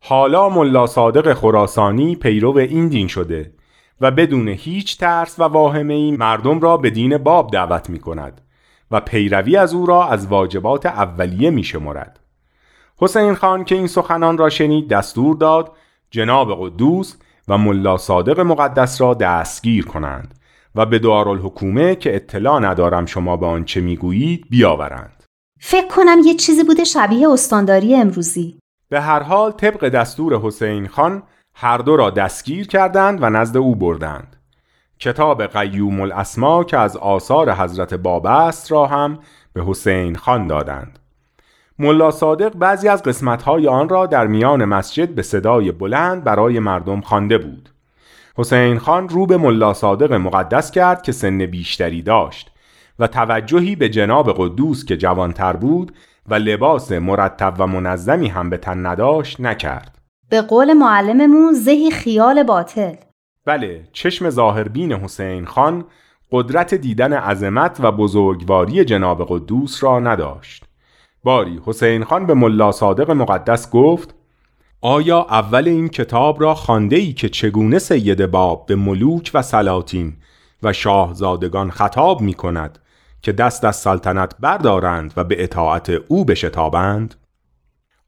حالا 0.00 0.48
ملا 0.48 0.86
صادق 0.86 1.32
خراسانی 1.32 2.16
پیرو 2.16 2.56
این 2.56 2.88
دین 2.88 3.08
شده 3.08 3.52
و 4.00 4.10
بدون 4.10 4.48
هیچ 4.48 4.98
ترس 4.98 5.38
و 5.38 5.42
واهمه 5.42 5.94
ای 5.94 6.10
مردم 6.10 6.60
را 6.60 6.76
به 6.76 6.90
دین 6.90 7.18
باب 7.18 7.50
دعوت 7.50 7.90
می 7.90 7.98
کند. 7.98 8.40
و 8.90 9.00
پیروی 9.00 9.56
از 9.56 9.74
او 9.74 9.86
را 9.86 10.08
از 10.08 10.26
واجبات 10.26 10.86
اولیه 10.86 11.50
می 11.50 11.64
شمارد. 11.64 12.20
حسین 12.96 13.34
خان 13.34 13.64
که 13.64 13.74
این 13.74 13.86
سخنان 13.86 14.38
را 14.38 14.48
شنید 14.48 14.88
دستور 14.88 15.36
داد 15.36 15.72
جناب 16.10 16.56
قدوس 16.60 17.16
و 17.48 17.58
ملا 17.58 17.96
صادق 17.96 18.40
مقدس 18.40 19.00
را 19.00 19.14
دستگیر 19.14 19.84
کنند 19.84 20.34
و 20.74 20.86
به 20.86 20.98
دارالحکومه 20.98 21.94
که 21.94 22.16
اطلاع 22.16 22.60
ندارم 22.60 23.06
شما 23.06 23.36
به 23.36 23.46
آنچه 23.46 23.80
می‌گویید 23.80 24.46
بیاورند. 24.50 25.24
فکر 25.60 25.88
کنم 25.88 26.18
یه 26.24 26.34
چیزی 26.34 26.64
بوده 26.64 26.84
شبیه 26.84 27.30
استانداری 27.30 27.94
امروزی. 27.94 28.58
به 28.88 29.00
هر 29.00 29.22
حال 29.22 29.52
طبق 29.52 29.88
دستور 29.88 30.40
حسین 30.40 30.88
خان 30.88 31.22
هر 31.54 31.78
دو 31.78 31.96
را 31.96 32.10
دستگیر 32.10 32.66
کردند 32.66 33.22
و 33.22 33.30
نزد 33.30 33.56
او 33.56 33.76
بردند. 33.76 34.36
کتاب 35.00 35.46
قیوم 35.46 36.00
الاسما 36.00 36.64
که 36.64 36.78
از 36.78 36.96
آثار 36.96 37.52
حضرت 37.52 37.94
باب 37.94 38.26
است 38.26 38.72
را 38.72 38.86
هم 38.86 39.18
به 39.52 39.64
حسین 39.64 40.16
خان 40.16 40.46
دادند. 40.46 40.98
ملا 41.78 42.10
صادق 42.10 42.56
بعضی 42.56 42.88
از 42.88 43.02
قسمتهای 43.02 43.68
آن 43.68 43.88
را 43.88 44.06
در 44.06 44.26
میان 44.26 44.64
مسجد 44.64 45.08
به 45.08 45.22
صدای 45.22 45.72
بلند 45.72 46.24
برای 46.24 46.58
مردم 46.58 47.00
خوانده 47.00 47.38
بود. 47.38 47.68
حسین 48.36 48.78
خان 48.78 49.08
رو 49.08 49.26
به 49.26 49.36
ملا 49.36 49.74
صادق 49.74 50.12
مقدس 50.12 50.70
کرد 50.70 51.02
که 51.02 51.12
سن 51.12 51.38
بیشتری 51.46 52.02
داشت 52.02 52.50
و 52.98 53.06
توجهی 53.06 53.76
به 53.76 53.88
جناب 53.88 54.34
قدوس 54.36 54.84
که 54.84 54.96
جوانتر 54.96 55.52
بود 55.52 55.92
و 56.28 56.34
لباس 56.34 56.92
مرتب 56.92 57.54
و 57.58 57.66
منظمی 57.66 58.28
هم 58.28 58.50
به 58.50 58.56
تن 58.56 58.86
نداشت 58.86 59.40
نکرد. 59.40 59.98
به 60.30 60.42
قول 60.42 60.72
معلممون 60.72 61.52
زهی 61.52 61.90
خیال 61.90 62.42
باطل. 62.42 62.94
بله 63.44 63.88
چشم 63.92 64.30
ظاهربین 64.30 64.92
حسین 64.92 65.46
خان 65.46 65.84
قدرت 66.32 66.74
دیدن 66.74 67.12
عظمت 67.12 67.76
و 67.80 67.92
بزرگواری 67.92 68.84
جناب 68.84 69.26
قدوس 69.28 69.84
را 69.84 70.00
نداشت. 70.00 70.64
باری 71.24 71.60
حسین 71.64 72.04
خان 72.04 72.26
به 72.26 72.34
ملا 72.34 72.72
صادق 72.72 73.10
مقدس 73.10 73.70
گفت 73.70 74.14
آیا 74.80 75.20
اول 75.20 75.68
این 75.68 75.88
کتاب 75.88 76.42
را 76.42 76.54
خانده 76.54 76.96
ای 76.96 77.12
که 77.12 77.28
چگونه 77.28 77.78
سید 77.78 78.26
باب 78.26 78.66
به 78.66 78.76
ملوک 78.76 79.30
و 79.34 79.42
سلاطین 79.42 80.16
و 80.62 80.72
شاهزادگان 80.72 81.70
خطاب 81.70 82.20
می 82.20 82.34
کند 82.34 82.78
که 83.22 83.32
دست 83.32 83.64
از 83.64 83.76
سلطنت 83.76 84.34
بردارند 84.40 85.12
و 85.16 85.24
به 85.24 85.44
اطاعت 85.44 85.90
او 85.90 86.24
بشتابند؟ 86.24 87.14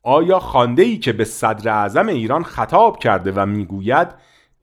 آیا 0.03 0.38
خانده 0.38 0.83
ای 0.83 0.99
که 0.99 1.12
به 1.12 1.25
صدر 1.25 1.71
اعظم 1.71 2.09
ایران 2.09 2.42
خطاب 2.42 2.99
کرده 2.99 3.33
و 3.37 3.47
می‌گوید 3.47 4.09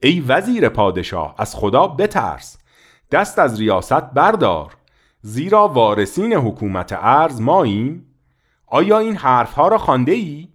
ای 0.02 0.20
وزیر 0.20 0.68
پادشاه 0.68 1.34
از 1.38 1.54
خدا 1.56 1.86
بترس. 1.86 2.58
دست 3.10 3.38
از 3.38 3.60
ریاست 3.60 4.00
بردار. 4.00 4.76
زیرا 5.22 5.68
وارثین 5.68 6.32
حکومت 6.32 6.92
ارز 6.92 7.40
ماییم. 7.40 8.06
آیا 8.66 8.98
این 8.98 9.16
حرفها 9.16 9.68
را 9.68 9.78
خانده 9.78 10.12
ای؟ 10.12 10.48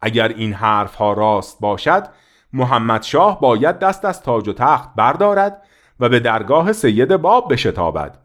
اگر 0.00 0.28
این 0.28 0.52
حرفها 0.52 1.12
راست 1.12 1.60
باشد 1.60 2.08
محمد 2.52 3.02
شاه 3.02 3.40
باید 3.40 3.78
دست 3.78 4.04
از 4.04 4.22
تاج 4.22 4.48
و 4.48 4.52
تخت 4.52 4.88
بردارد 4.96 5.62
و 6.00 6.08
به 6.08 6.20
درگاه 6.20 6.72
سید 6.72 7.16
باب 7.16 7.52
بشتابد. 7.52 8.18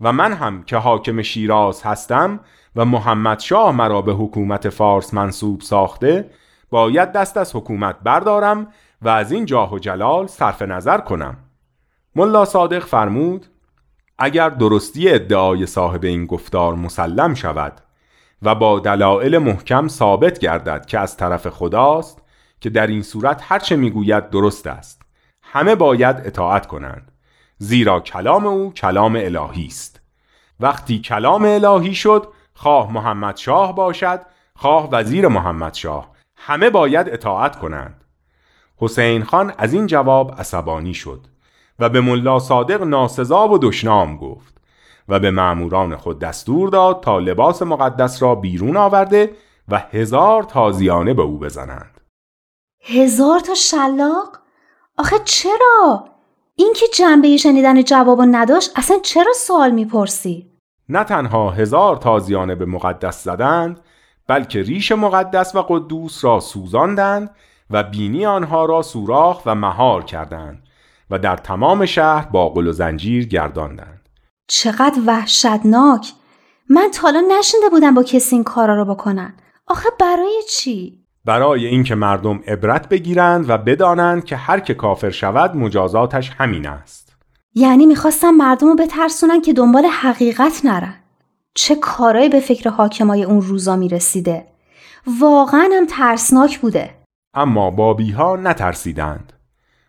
و 0.00 0.12
من 0.12 0.32
هم 0.32 0.62
که 0.62 0.76
حاکم 0.76 1.22
شیراز 1.22 1.82
هستم 1.82 2.40
و 2.76 2.84
محمد 2.84 3.40
شاه 3.40 3.72
مرا 3.72 4.02
به 4.02 4.12
حکومت 4.12 4.68
فارس 4.68 5.14
منصوب 5.14 5.60
ساخته 5.60 6.30
باید 6.70 7.12
دست 7.12 7.36
از 7.36 7.56
حکومت 7.56 7.96
بردارم 8.02 8.68
و 9.06 9.08
از 9.08 9.32
این 9.32 9.46
جاه 9.46 9.74
و 9.74 9.78
جلال 9.78 10.26
صرف 10.26 10.62
نظر 10.62 10.98
کنم. 10.98 11.36
ملا 12.16 12.44
صادق 12.44 12.84
فرمود 12.84 13.46
اگر 14.18 14.48
درستی 14.48 15.08
ادعای 15.10 15.66
صاحب 15.66 16.04
این 16.04 16.26
گفتار 16.26 16.74
مسلم 16.74 17.34
شود 17.34 17.80
و 18.42 18.54
با 18.54 18.80
دلایل 18.80 19.38
محکم 19.38 19.88
ثابت 19.88 20.38
گردد 20.38 20.86
که 20.86 20.98
از 20.98 21.16
طرف 21.16 21.46
خداست 21.46 22.22
که 22.60 22.70
در 22.70 22.86
این 22.86 23.02
صورت 23.02 23.40
هرچه 23.44 23.76
می‌گوید 23.76 24.30
درست 24.30 24.66
است 24.66 25.02
همه 25.42 25.74
باید 25.74 26.16
اطاعت 26.16 26.66
کنند 26.66 27.12
زیرا 27.58 28.00
کلام 28.00 28.46
او 28.46 28.72
کلام 28.72 29.16
الهی 29.16 29.66
است. 29.66 30.00
وقتی 30.60 30.98
کلام 30.98 31.44
الهی 31.44 31.94
شد 31.94 32.28
خواه 32.54 32.92
محمد 32.92 33.36
شاه 33.36 33.74
باشد 33.74 34.20
خواه 34.56 34.88
وزیر 34.92 35.28
محمد 35.28 35.74
شاه 35.74 36.10
همه 36.36 36.70
باید 36.70 37.08
اطاعت 37.08 37.56
کنند. 37.56 38.05
حسین 38.78 39.24
خان 39.24 39.52
از 39.58 39.72
این 39.72 39.86
جواب 39.86 40.34
عصبانی 40.38 40.94
شد 40.94 41.20
و 41.78 41.88
به 41.88 42.00
ملا 42.00 42.38
صادق 42.38 42.82
ناسزا 42.82 43.48
و 43.48 43.58
دشنام 43.58 44.16
گفت 44.16 44.56
و 45.08 45.20
به 45.20 45.30
معموران 45.30 45.96
خود 45.96 46.18
دستور 46.18 46.68
داد 46.68 47.00
تا 47.02 47.18
لباس 47.18 47.62
مقدس 47.62 48.22
را 48.22 48.34
بیرون 48.34 48.76
آورده 48.76 49.30
و 49.68 49.78
هزار 49.78 50.42
تازیانه 50.42 51.14
به 51.14 51.22
او 51.22 51.38
بزنند 51.38 52.00
هزار 52.84 53.40
تا 53.40 53.54
شلاق؟ 53.54 54.38
آخه 54.98 55.16
چرا؟ 55.24 56.04
این 56.56 56.72
که 56.76 56.86
جنبه 56.94 57.36
شنیدن 57.36 57.82
جواب 57.82 58.22
نداشت 58.30 58.72
اصلا 58.76 58.98
چرا 58.98 59.32
سوال 59.32 59.70
می‌پرسی؟ 59.70 60.50
نه 60.88 61.04
تنها 61.04 61.50
هزار 61.50 61.96
تازیانه 61.96 62.54
به 62.54 62.66
مقدس 62.66 63.24
زدند 63.24 63.80
بلکه 64.26 64.62
ریش 64.62 64.92
مقدس 64.92 65.54
و 65.54 65.62
قدوس 65.62 66.24
را 66.24 66.40
سوزاندند 66.40 67.30
و 67.70 67.82
بینی 67.82 68.26
آنها 68.26 68.64
را 68.64 68.82
سوراخ 68.82 69.42
و 69.46 69.54
مهار 69.54 70.04
کردند 70.04 70.62
و 71.10 71.18
در 71.18 71.36
تمام 71.36 71.86
شهر 71.86 72.28
با 72.28 72.50
و 72.54 72.72
زنجیر 72.72 73.26
گرداندند. 73.26 74.08
چقدر 74.48 75.00
وحشتناک! 75.06 76.12
من 76.70 76.90
تالا 76.94 77.24
نشنده 77.38 77.68
بودم 77.70 77.94
با 77.94 78.02
کسی 78.02 78.36
این 78.36 78.44
کارا 78.44 78.76
رو 78.76 78.84
بکنن. 78.84 79.34
آخه 79.66 79.88
برای 80.00 80.42
چی؟ 80.50 81.04
برای 81.24 81.66
اینکه 81.66 81.94
مردم 81.94 82.40
عبرت 82.46 82.88
بگیرند 82.88 83.50
و 83.50 83.58
بدانند 83.58 84.24
که 84.24 84.36
هر 84.36 84.60
که 84.60 84.74
کافر 84.74 85.10
شود 85.10 85.56
مجازاتش 85.56 86.30
همین 86.38 86.66
است. 86.66 87.16
یعنی 87.54 87.86
می‌خواستم 87.86 88.30
مردم 88.30 88.68
رو 88.68 88.74
بترسونن 88.74 89.40
که 89.40 89.52
دنبال 89.52 89.86
حقیقت 89.86 90.60
نرن. 90.64 90.94
چه 91.54 91.74
کارایی 91.74 92.28
به 92.28 92.40
فکر 92.40 92.70
حاکمای 92.70 93.24
اون 93.24 93.42
روزا 93.42 93.76
می‌رسیده. 93.76 94.46
واقعا 95.20 95.68
هم 95.72 95.86
ترسناک 95.86 96.58
بوده. 96.58 96.94
اما 97.36 97.70
بابی 97.70 98.10
ها 98.10 98.36
نترسیدند. 98.36 99.32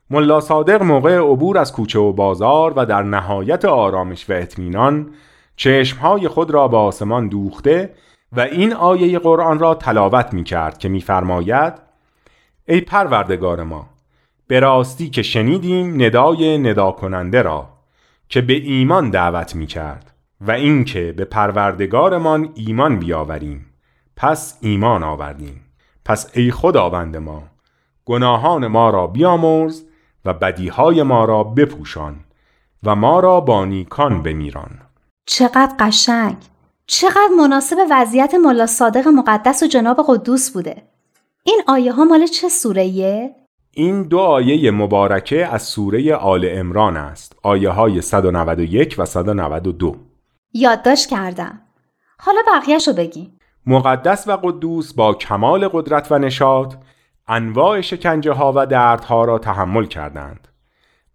ملا 0.10 0.39
صادق 0.39 0.83
موقع 0.83 1.17
عبور 1.17 1.57
از 1.57 1.73
کوچه 1.73 1.99
و 1.99 2.13
بازار 2.13 2.73
و 2.75 2.86
در 2.86 3.03
نهایت 3.03 3.65
آرامش 3.65 4.29
و 4.29 4.33
اطمینان 4.33 5.10
چشمهای 5.55 6.27
خود 6.27 6.51
را 6.51 6.67
به 6.67 6.77
آسمان 6.77 7.27
دوخته 7.27 7.93
و 8.31 8.39
این 8.39 8.73
آیه 8.73 9.19
قرآن 9.19 9.60
را 9.60 9.75
تلاوت 9.75 10.33
می 10.33 10.43
کرد 10.43 10.77
که 10.77 10.89
میفرماید 10.89 11.73
ای 12.67 12.81
پروردگار 12.81 13.63
ما 13.63 13.89
به 14.47 14.60
راستی 14.60 15.10
که 15.10 15.21
شنیدیم 15.21 16.03
ندای 16.03 16.57
ندا 16.57 16.91
کننده 16.91 17.41
را 17.41 17.69
که 18.29 18.41
به 18.41 18.53
ایمان 18.53 19.10
دعوت 19.10 19.55
می 19.55 19.67
کرد 19.67 20.13
و 20.41 20.51
اینکه 20.51 21.13
به 21.17 21.25
پروردگارمان 21.25 22.49
ایمان 22.55 22.99
بیاوریم 22.99 23.65
پس 24.15 24.57
ایمان 24.62 25.03
آوردیم. 25.03 25.66
پس 26.07 26.29
ای 26.33 26.51
خداوند 26.51 27.17
ما 27.17 27.43
گناهان 28.05 28.67
ما 28.67 28.89
را 28.89 29.07
بیامرز 29.07 29.83
و 30.25 30.33
بدیهای 30.33 31.03
ما 31.03 31.25
را 31.25 31.43
بپوشان 31.43 32.15
و 32.83 32.95
ما 32.95 33.19
را 33.19 33.39
با 33.39 33.65
نیکان 33.65 34.23
بمیران. 34.23 34.79
چقدر 35.25 35.75
قشنگ! 35.79 36.37
چقدر 36.85 37.29
مناسب 37.37 37.77
وضعیت 37.91 38.33
ملا 38.33 38.65
صادق 38.65 39.07
مقدس 39.07 39.63
و 39.63 39.67
جناب 39.67 40.05
قدوس 40.07 40.51
بوده. 40.51 40.83
این 41.43 41.61
آیه 41.67 41.93
ها 41.93 42.03
مال 42.03 42.25
چه 42.25 42.49
سوره 42.49 42.85
این 43.71 44.03
دو 44.03 44.19
آیه 44.19 44.71
مبارکه 44.71 45.47
از 45.53 45.61
سوره 45.61 46.15
آل 46.15 46.49
امران 46.51 46.97
است 46.97 47.35
آیه 47.43 47.69
های 47.69 48.01
191 48.01 48.95
و 48.97 49.05
192 49.05 49.95
یادداشت 50.53 51.09
کردم. 51.09 51.61
حالا 52.19 52.41
بقیهشو 52.47 52.93
بگیم 52.93 53.37
مقدس 53.67 54.27
و 54.27 54.38
قدوس 54.43 54.93
با 54.93 55.13
کمال 55.13 55.67
قدرت 55.67 56.12
و 56.12 56.19
نشاط 56.19 56.75
انواع 57.27 57.82
شکنجه 57.82 58.32
ها 58.32 58.53
و 58.56 58.65
دردها 58.65 59.25
را 59.25 59.39
تحمل 59.39 59.86
کردند. 59.86 60.47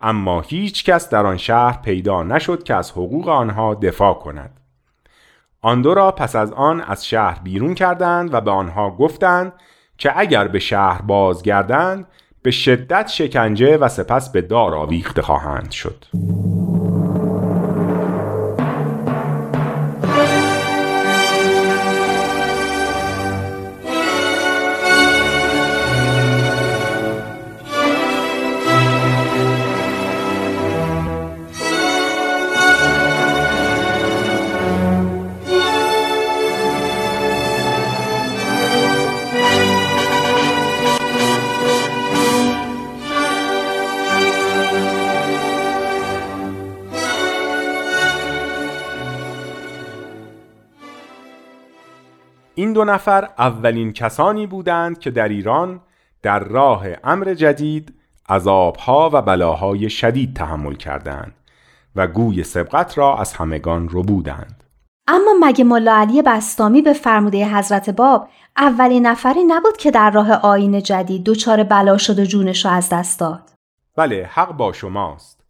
اما 0.00 0.40
هیچ 0.40 0.84
کس 0.84 1.10
در 1.10 1.26
آن 1.26 1.36
شهر 1.36 1.82
پیدا 1.82 2.22
نشد 2.22 2.62
که 2.62 2.74
از 2.74 2.90
حقوق 2.90 3.28
آنها 3.28 3.74
دفاع 3.74 4.14
کند. 4.14 4.60
آن 5.62 5.82
دو 5.82 5.94
را 5.94 6.12
پس 6.12 6.36
از 6.36 6.52
آن 6.52 6.80
از 6.80 7.06
شهر 7.06 7.40
بیرون 7.42 7.74
کردند 7.74 8.34
و 8.34 8.40
به 8.40 8.50
آنها 8.50 8.90
گفتند 8.90 9.52
که 9.98 10.18
اگر 10.18 10.48
به 10.48 10.58
شهر 10.58 11.02
بازگردند 11.02 12.06
به 12.42 12.50
شدت 12.50 13.08
شکنجه 13.08 13.76
و 13.76 13.88
سپس 13.88 14.32
به 14.32 14.42
دار 14.42 14.74
آویخته 14.74 15.22
خواهند 15.22 15.70
شد. 15.70 16.04
دو 52.82 52.92
نفر 52.92 53.28
اولین 53.38 53.92
کسانی 53.92 54.46
بودند 54.46 54.98
که 54.98 55.10
در 55.10 55.28
ایران 55.28 55.80
در 56.22 56.38
راه 56.38 56.86
امر 57.04 57.34
جدید 57.34 57.94
عذابها 58.28 59.10
و 59.12 59.22
بلاهای 59.22 59.90
شدید 59.90 60.36
تحمل 60.36 60.74
کردند 60.74 61.34
و 61.96 62.06
گوی 62.06 62.44
سبقت 62.44 62.98
را 62.98 63.18
از 63.18 63.32
همگان 63.32 63.88
رو 63.88 64.02
بودند. 64.02 64.64
اما 65.08 65.34
مگه 65.40 65.64
ملا 65.64 65.96
علی 65.96 66.22
بستامی 66.22 66.82
به 66.82 66.92
فرموده 66.92 67.56
حضرت 67.56 67.90
باب 67.90 68.28
اولین 68.56 69.06
نفری 69.06 69.44
نبود 69.44 69.76
که 69.76 69.90
در 69.90 70.10
راه 70.10 70.32
آین 70.32 70.82
جدید 70.82 71.24
دچار 71.24 71.62
بلا 71.62 71.98
شد 71.98 72.18
و 72.18 72.24
جونش 72.24 72.64
را 72.64 72.72
از 72.72 72.88
دست 72.88 73.20
داد؟ 73.20 73.50
بله 73.96 74.30
حق 74.32 74.52
با 74.52 74.72
شماست. 74.72 75.40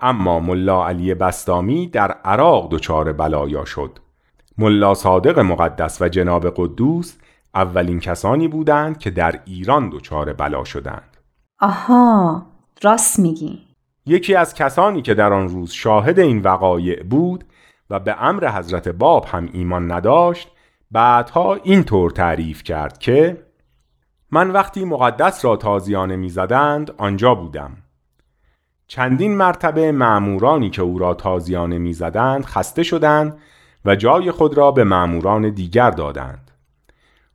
اما 0.00 0.40
ملا 0.40 0.86
علی 0.86 1.14
بستامی 1.14 1.86
در 1.86 2.12
عراق 2.12 2.68
دچار 2.70 3.12
بلایا 3.12 3.64
شد. 3.64 3.98
ملا 4.58 4.94
صادق 4.94 5.38
مقدس 5.38 6.02
و 6.02 6.08
جناب 6.08 6.50
قدوس 6.56 7.16
اولین 7.54 8.00
کسانی 8.00 8.48
بودند 8.48 8.98
که 8.98 9.10
در 9.10 9.40
ایران 9.44 9.90
دچار 9.90 10.32
بلا 10.32 10.64
شدند. 10.64 11.16
آها 11.60 12.46
راست 12.82 13.18
میگی. 13.18 13.68
یکی 14.06 14.34
از 14.34 14.54
کسانی 14.54 15.02
که 15.02 15.14
در 15.14 15.32
آن 15.32 15.48
روز 15.48 15.70
شاهد 15.72 16.18
این 16.18 16.42
وقایع 16.42 17.02
بود 17.02 17.44
و 17.90 17.98
به 18.00 18.22
امر 18.24 18.48
حضرت 18.48 18.88
باب 18.88 19.24
هم 19.24 19.48
ایمان 19.52 19.92
نداشت 19.92 20.48
بعدها 20.90 21.54
اینطور 21.54 22.10
تعریف 22.10 22.62
کرد 22.62 22.98
که 22.98 23.44
من 24.30 24.50
وقتی 24.50 24.84
مقدس 24.84 25.44
را 25.44 25.56
تازیانه 25.56 26.16
می‌زدند 26.16 26.90
آنجا 26.96 27.34
بودم. 27.34 27.76
چندین 28.86 29.36
مرتبه 29.36 29.92
معمورانی 29.92 30.70
که 30.70 30.82
او 30.82 30.98
را 30.98 31.14
تازیانه 31.14 31.78
می‌زدند 31.78 32.44
خسته 32.44 32.82
شدند 32.82 33.38
و 33.84 33.96
جای 33.96 34.30
خود 34.30 34.56
را 34.56 34.70
به 34.70 34.84
معموران 34.84 35.50
دیگر 35.50 35.90
دادند. 35.90 36.50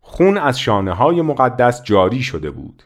خون 0.02 0.38
از 0.38 0.60
شانه 0.60 0.94
های 0.94 1.22
مقدس 1.22 1.84
جاری 1.84 2.24
شده 2.24 2.52
بود. 2.52 2.84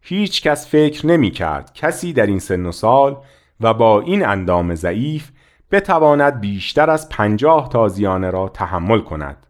هیچ 0.00 0.42
کس 0.42 0.68
فکر 0.68 1.06
نمی 1.06 1.30
کرد 1.30 1.72
کسی 1.74 2.12
در 2.12 2.26
این 2.26 2.38
سن 2.38 2.66
و 2.66 2.72
سال 2.72 3.16
و 3.60 3.74
با 3.74 4.00
این 4.00 4.26
اندام 4.26 4.74
ضعیف 4.74 5.30
بتواند 5.70 6.40
بیشتر 6.40 6.90
از 6.90 7.08
پنجاه 7.08 7.68
تازیانه 7.68 8.30
را 8.30 8.48
تحمل 8.48 9.00
کند. 9.00 9.46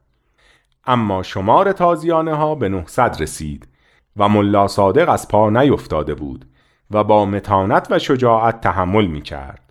اما 0.86 1.22
شمار 1.22 1.72
تازیانه 1.72 2.34
ها 2.34 2.54
به 2.54 2.68
900 2.68 3.22
رسید 3.22 3.68
و 4.16 4.28
ملا 4.28 4.68
صادق 4.68 5.08
از 5.08 5.28
پا 5.28 5.50
نیفتاده 5.50 6.14
بود 6.14 6.44
و 6.90 7.04
با 7.04 7.24
متانت 7.24 7.86
و 7.90 7.98
شجاعت 7.98 8.60
تحمل 8.60 9.06
می 9.06 9.22
کرد. 9.22 9.67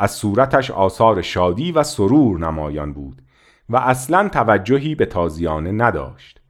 از 0.00 0.10
صورتش 0.10 0.70
آثار 0.70 1.22
شادی 1.22 1.72
و 1.72 1.82
سرور 1.82 2.38
نمایان 2.38 2.92
بود 2.92 3.22
و 3.68 3.76
اصلا 3.76 4.28
توجهی 4.28 4.94
به 4.94 5.06
تازیانه 5.06 5.72
نداشت. 5.72 6.40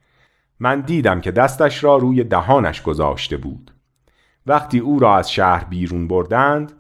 من 0.60 0.80
دیدم 0.80 1.20
که 1.20 1.30
دستش 1.30 1.84
را 1.84 1.96
روی 1.96 2.24
دهانش 2.24 2.82
گذاشته 2.82 3.36
بود. 3.36 3.70
وقتی 4.46 4.78
او 4.78 4.98
را 4.98 5.16
از 5.16 5.30
شهر 5.30 5.64
بیرون 5.64 6.08
بردند 6.08 6.72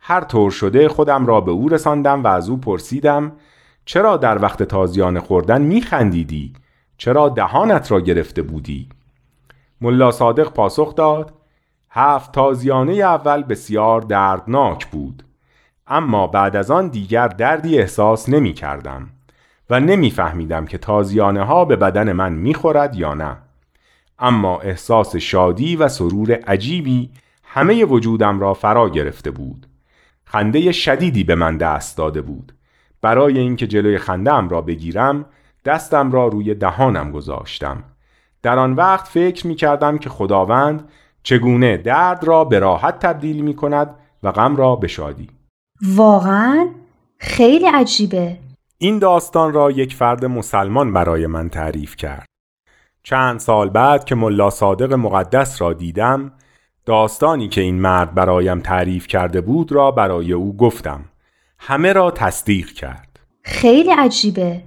هر 0.00 0.20
طور 0.20 0.50
شده 0.50 0.88
خودم 0.88 1.26
را 1.26 1.40
به 1.40 1.50
او 1.50 1.68
رساندم 1.68 2.24
و 2.24 2.26
از 2.26 2.48
او 2.48 2.56
پرسیدم 2.56 3.32
چرا 3.84 4.16
در 4.16 4.42
وقت 4.42 4.62
تازیانه 4.62 5.20
خوردن 5.20 5.62
میخندیدی؟ 5.62 6.52
چرا 6.98 7.28
دهانت 7.28 7.92
را 7.92 8.00
گرفته 8.00 8.42
بودی؟ 8.42 8.88
ملا 9.80 10.10
صادق 10.10 10.52
پاسخ 10.52 10.94
داد 10.94 11.34
هفت 11.90 12.32
تازیانه 12.32 12.92
اول 12.92 13.42
بسیار 13.42 14.00
دردناک 14.00 14.86
بود 14.86 15.25
اما 15.88 16.26
بعد 16.26 16.56
از 16.56 16.70
آن 16.70 16.88
دیگر 16.88 17.28
دردی 17.28 17.78
احساس 17.78 18.28
نمی 18.28 18.52
کردم 18.52 19.08
و 19.70 19.80
نمیفهمیدم 19.80 20.66
که 20.66 20.78
تازیانه 20.78 21.42
ها 21.42 21.64
به 21.64 21.76
بدن 21.76 22.12
من 22.12 22.32
می‌خورد 22.32 22.96
یا 22.96 23.14
نه. 23.14 23.36
اما 24.18 24.60
احساس 24.60 25.16
شادی 25.16 25.76
و 25.76 25.88
سرور 25.88 26.32
عجیبی 26.32 27.10
همه 27.44 27.84
وجودم 27.84 28.40
را 28.40 28.54
فرا 28.54 28.88
گرفته 28.88 29.30
بود. 29.30 29.66
خنده 30.24 30.72
شدیدی 30.72 31.24
به 31.24 31.34
من 31.34 31.56
دست 31.56 31.98
داده 31.98 32.22
بود. 32.22 32.52
برای 33.02 33.38
اینکه 33.38 33.66
جلوی 33.66 33.98
خنده 33.98 34.32
ام 34.32 34.48
را 34.48 34.60
بگیرم 34.60 35.24
دستم 35.64 36.12
را 36.12 36.26
روی 36.26 36.54
دهانم 36.54 37.12
گذاشتم. 37.12 37.84
در 38.42 38.58
آن 38.58 38.72
وقت 38.72 39.08
فکر 39.08 39.46
می 39.46 39.54
کردم 39.54 39.98
که 39.98 40.08
خداوند 40.08 40.88
چگونه 41.22 41.76
درد 41.76 42.24
را 42.24 42.44
به 42.44 42.58
راحت 42.58 42.98
تبدیل 42.98 43.40
می 43.40 43.56
کند 43.56 43.94
و 44.22 44.32
غم 44.32 44.56
را 44.56 44.76
به 44.76 44.88
شادی. 44.88 45.35
واقعا 45.82 46.68
خیلی 47.18 47.66
عجیبه. 47.66 48.38
این 48.78 48.98
داستان 48.98 49.52
را 49.52 49.70
یک 49.70 49.94
فرد 49.94 50.24
مسلمان 50.24 50.92
برای 50.92 51.26
من 51.26 51.48
تعریف 51.48 51.96
کرد. 51.96 52.26
چند 53.02 53.40
سال 53.40 53.70
بعد 53.70 54.04
که 54.04 54.14
ملا 54.14 54.50
صادق 54.50 54.92
مقدس 54.92 55.62
را 55.62 55.72
دیدم 55.72 56.32
داستانی 56.86 57.48
که 57.48 57.60
این 57.60 57.80
مرد 57.80 58.14
برایم 58.14 58.60
تعریف 58.60 59.06
کرده 59.06 59.40
بود 59.40 59.72
را 59.72 59.90
برای 59.90 60.32
او 60.32 60.56
گفتم. 60.56 61.04
همه 61.58 61.92
را 61.92 62.10
تصدیق 62.10 62.66
کرد. 62.66 63.20
خیلی 63.42 63.90
عجیبه. 63.90 64.62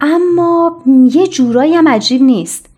اما 0.00 0.82
یه 1.12 1.26
جورایی 1.26 1.74
هم 1.74 1.88
عجیب 1.88 2.22
نیست. 2.22 2.73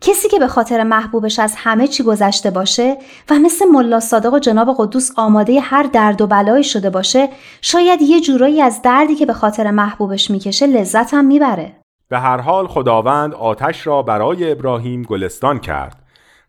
کسی 0.00 0.28
که 0.28 0.38
به 0.38 0.46
خاطر 0.46 0.82
محبوبش 0.82 1.38
از 1.38 1.54
همه 1.56 1.88
چی 1.88 2.02
گذشته 2.02 2.50
باشه 2.50 2.98
و 3.30 3.34
مثل 3.34 3.64
ملا 3.64 4.00
صادق 4.00 4.34
و 4.34 4.38
جناب 4.38 4.74
قدوس 4.78 5.10
آماده 5.16 5.60
هر 5.60 5.82
درد 5.82 6.20
و 6.20 6.26
بلایی 6.26 6.64
شده 6.64 6.90
باشه 6.90 7.28
شاید 7.60 8.02
یه 8.02 8.20
جورایی 8.20 8.62
از 8.62 8.82
دردی 8.82 9.14
که 9.14 9.26
به 9.26 9.32
خاطر 9.32 9.70
محبوبش 9.70 10.30
می‌کشه 10.30 10.66
لذت 10.66 11.14
هم 11.14 11.24
می‌بره. 11.24 11.72
به 12.08 12.18
هر 12.18 12.40
حال 12.40 12.66
خداوند 12.66 13.34
آتش 13.34 13.86
را 13.86 14.02
برای 14.02 14.52
ابراهیم 14.52 15.02
گلستان 15.02 15.58
کرد 15.58 16.02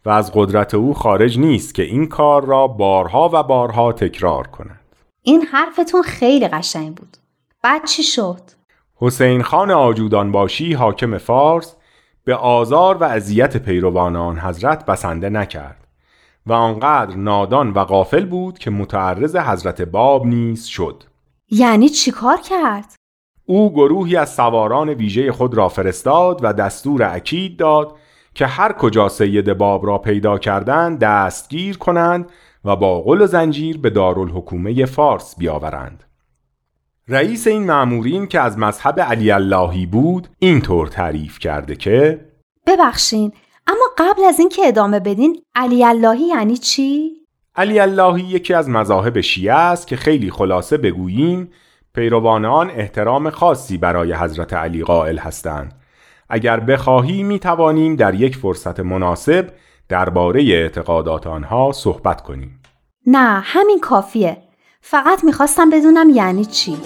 و 0.06 0.10
از 0.10 0.32
قدرت 0.34 0.74
او 0.74 0.94
خارج 0.94 1.40
نیست 1.40 1.76
که 1.76 1.84
این 1.84 2.08
کار 2.08 2.46
را 2.46 2.68
بارها 2.68 3.30
و 3.34 3.44
بارها 3.44 3.92
تکرار 3.92 4.48
کند. 4.48 4.80
این 5.22 5.42
حرفتون 5.42 6.02
خیلی 6.02 6.48
قشنگ 6.48 6.96
بود. 6.96 7.18
بعد 7.64 7.86
چی 7.86 8.04
شد؟ 8.04 8.42
حسین 8.96 9.44
خان 9.44 9.72
آجودان 9.72 10.32
باشی 10.32 10.74
حاکم 10.74 11.18
فارس 11.18 11.76
به 12.30 12.36
آزار 12.36 12.98
و 12.98 13.04
اذیت 13.04 13.58
پیروان 13.58 14.16
آن 14.16 14.40
حضرت 14.40 14.86
بسنده 14.86 15.30
نکرد 15.30 15.88
و 16.46 16.54
آنقدر 16.54 17.16
نادان 17.16 17.72
و 17.72 17.84
غافل 17.84 18.26
بود 18.26 18.60
که 18.60 18.72
متعرض 18.72 19.36
حضرت 19.36 19.82
باب 19.82 20.26
نیز 20.26 20.66
شد 20.66 21.04
یعنی 21.52 21.90
چیکار 21.90 22.38
کرد؟ 22.38 22.96
او 23.46 23.74
گروهی 23.74 24.16
از 24.16 24.30
سواران 24.34 24.90
ویژه 24.90 25.32
خود 25.32 25.54
را 25.54 25.70
فرستاد 25.70 26.40
و 26.44 26.54
دستور 26.54 27.04
اکید 27.04 27.58
داد 27.58 27.96
که 28.34 28.46
هر 28.46 28.72
کجا 28.72 29.10
سید 29.10 29.54
باب 29.54 29.86
را 29.86 29.98
پیدا 29.98 30.38
کردند 30.38 31.00
دستگیر 31.00 31.78
کنند 31.78 32.30
و 32.66 32.76
با 32.76 33.02
قل 33.02 33.22
و 33.22 33.28
زنجیر 33.28 33.78
به 33.78 33.90
دارالحکومه 33.90 34.86
فارس 34.86 35.36
بیاورند. 35.38 36.04
رئیس 37.10 37.48
این 37.48 37.64
معمورین 37.64 38.28
که 38.28 38.40
از 38.40 38.58
مذهب 38.58 39.00
علی 39.00 39.32
اللهی 39.32 39.86
بود 39.86 40.28
اینطور 40.40 40.88
تعریف 40.88 41.40
کرده 41.40 41.76
که 41.76 42.26
ببخشین 42.68 43.32
اما 43.68 43.86
قبل 43.98 44.24
از 44.24 44.40
اینکه 44.40 44.62
ادامه 44.68 45.00
بدین 45.00 45.42
علی 45.56 45.84
اللهی 45.84 46.28
یعنی 46.28 46.58
چی؟ 46.58 47.12
علی 47.56 47.80
اللهی 47.80 48.24
یکی 48.24 48.54
از 48.54 48.70
مذاهب 48.70 49.22
شیعه 49.22 49.54
است 49.54 49.88
که 49.88 49.96
خیلی 49.96 50.32
خلاصه 50.32 50.78
بگوییم 50.78 51.52
پیروان 51.94 52.46
آن 52.46 52.70
احترام 52.70 53.30
خاصی 53.30 53.78
برای 53.78 54.14
حضرت 54.14 54.54
علی 54.54 54.84
قائل 54.84 55.18
هستند. 55.18 55.82
اگر 56.30 56.60
بخواهی 56.60 57.24
می 57.24 57.40
توانیم 57.40 57.96
در 57.96 58.14
یک 58.14 58.36
فرصت 58.36 58.80
مناسب 58.80 59.50
درباره 59.90 60.44
اعتقادات 60.44 61.28
آنها 61.28 61.72
صحبت 61.72 62.22
کنیم. 62.22 62.62
نه 63.06 63.40
همین 63.44 63.80
کافیه. 63.80 64.49
فقط 64.82 65.24
می‌خواستم 65.24 65.70
بدونم 65.70 66.10
یعنی 66.10 66.46
چی. 66.46 66.78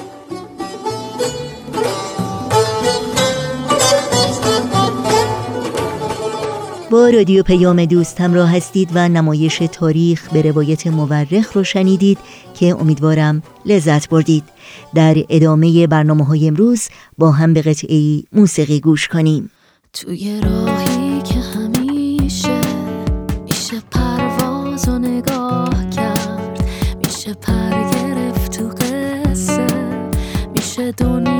با 6.91 7.09
رادیو 7.09 7.43
پیام 7.43 7.85
دوست 7.85 8.21
همراه 8.21 8.55
هستید 8.55 8.89
و 8.93 9.09
نمایش 9.09 9.57
تاریخ 9.57 10.29
به 10.33 10.41
روایت 10.41 10.87
مورخ 10.87 11.53
رو 11.53 11.63
شنیدید 11.63 12.17
که 12.53 12.75
امیدوارم 12.79 13.43
لذت 13.65 14.09
بردید. 14.09 14.43
در 14.95 15.15
ادامه 15.29 15.87
برنامه 15.87 16.25
های 16.25 16.47
امروز 16.47 16.89
با 17.17 17.31
هم 17.31 17.53
به 17.53 17.61
قطعی 17.61 18.25
موسیقی 18.33 18.79
گوش 18.79 19.07
کنیم. 19.07 19.51
توی 19.93 20.41
راهی 20.41 21.02
میشه 30.91 31.32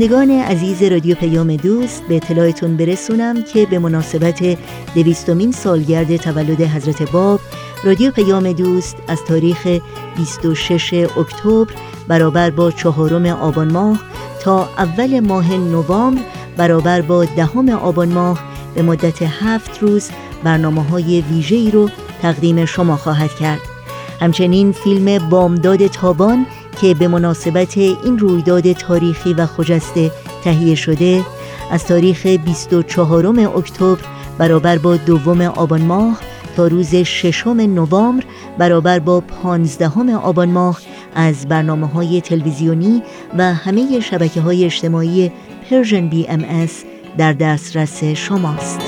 شنوندگان 0.00 0.30
عزیز 0.30 0.82
رادیو 0.82 1.14
پیام 1.14 1.56
دوست 1.56 2.02
به 2.08 2.16
اطلاعتون 2.16 2.76
برسونم 2.76 3.42
که 3.42 3.66
به 3.66 3.78
مناسبت 3.78 4.58
دویستمین 4.94 5.52
سالگرد 5.52 6.16
تولد 6.16 6.60
حضرت 6.60 7.12
باب 7.12 7.40
رادیو 7.84 8.10
پیام 8.10 8.52
دوست 8.52 8.96
از 9.08 9.24
تاریخ 9.24 9.78
26 10.16 10.94
اکتبر 11.18 11.72
برابر 12.08 12.50
با 12.50 12.70
چهارم 12.70 13.26
آبان 13.26 13.72
ماه 13.72 14.00
تا 14.42 14.68
اول 14.78 15.20
ماه 15.20 15.54
نوامبر 15.54 16.22
برابر 16.56 17.00
با 17.00 17.24
دهم 17.24 17.68
آبان 17.68 18.08
ماه 18.08 18.40
به 18.74 18.82
مدت 18.82 19.22
هفت 19.22 19.78
روز 19.82 20.10
برنامه 20.44 20.82
های 20.82 21.20
ویژه‌ای 21.20 21.70
رو 21.70 21.90
تقدیم 22.22 22.64
شما 22.64 22.96
خواهد 22.96 23.34
کرد. 23.34 23.60
همچنین 24.20 24.72
فیلم 24.72 25.28
بامداد 25.28 25.86
تابان 25.86 26.46
که 26.80 26.94
به 26.94 27.08
مناسبت 27.08 27.78
این 27.78 28.18
رویداد 28.18 28.72
تاریخی 28.72 29.34
و 29.34 29.46
خجسته 29.46 30.10
تهیه 30.44 30.74
شده 30.74 31.24
از 31.70 31.86
تاریخ 31.86 32.26
24 32.26 33.26
اکتبر 33.56 33.98
برابر 34.38 34.78
با 34.78 34.96
دوم 34.96 35.40
آبان 35.40 35.82
ماه 35.82 36.20
تا 36.56 36.66
روز 36.66 36.94
ششم 36.94 37.60
نوامبر 37.60 38.24
برابر 38.58 38.98
با 38.98 39.20
پانزدهم 39.20 40.10
آبان 40.10 40.48
ماه 40.50 40.80
از 41.14 41.48
برنامه 41.48 41.86
های 41.86 42.20
تلویزیونی 42.20 43.02
و 43.38 43.54
همه 43.54 44.00
شبکه 44.00 44.40
های 44.40 44.64
اجتماعی 44.64 45.32
Persian 45.70 46.08
BMS 46.08 46.84
در 47.18 47.32
دسترس 47.32 48.04
شماست. 48.04 48.80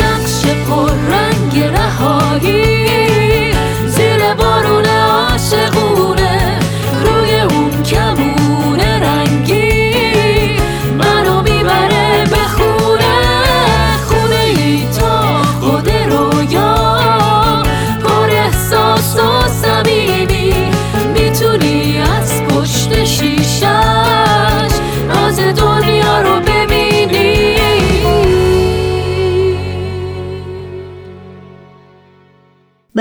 نقش 0.00 0.46
پر 0.46 0.90
رنگ 0.90 1.58
رهایی 1.58 2.79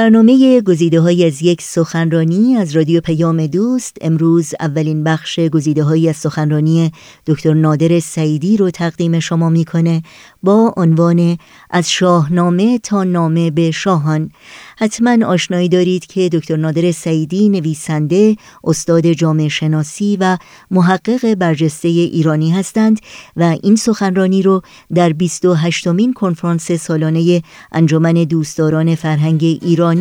برنامه 0.10 0.62
گزیده 0.62 1.02
های 1.02 1.26
از 1.26 1.42
یک 1.42 1.62
سخنرانی 1.62 2.56
از 2.56 2.76
رادیو 2.76 3.02
پیام 3.02 3.48
دوست 3.48 3.98
امروز 4.02 4.54
اولین 4.60 5.04
بخش 5.04 5.40
گزیده 5.40 5.84
های 5.84 6.10
از 6.10 6.16
سخنرانی 6.18 6.92
دکتر 7.28 7.54
نادر 7.54 8.00
سعیدی 8.00 8.58
رو 8.58 8.70
تقدیم 8.72 9.20
شما 9.20 9.50
می‌کنه 9.50 10.04
با 10.44 10.74
عنوان 10.78 11.38
از 11.70 11.92
شاهنامه 11.92 12.80
تا 12.80 13.04
نامه 13.04 13.52
به 13.52 13.72
شاهان. 13.72 14.32
حتما 14.78 15.26
آشنایی 15.26 15.70
دارید 15.70 16.06
که 16.06 16.30
دکتر 16.30 16.56
نادر 16.56 16.92
سعیدی 16.92 17.50
نویسنده 17.50 18.36
استاد 18.64 19.08
جامعه 19.12 19.48
شناسی 19.48 20.18
و 20.20 20.38
محقق 20.72 21.34
برجسته 21.34 21.88
ایرانی 21.88 22.52
هستند 22.52 23.00
و 23.36 23.58
این 23.64 23.76
سخنرانی 23.76 24.42
رو 24.42 24.62
در 24.94 25.14
28 25.14 25.88
مین 25.88 26.14
کنفرانس 26.14 26.72
سالانه 26.72 27.42
انجمن 27.72 28.14
دوستداران 28.14 28.96
فرهنگ 28.96 29.44
ایرانی 29.44 29.99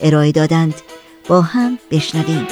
ارائه 0.00 0.32
دادند. 0.32 0.74
با 1.28 1.40
هم 1.40 1.78
بشنویم. 1.90 2.46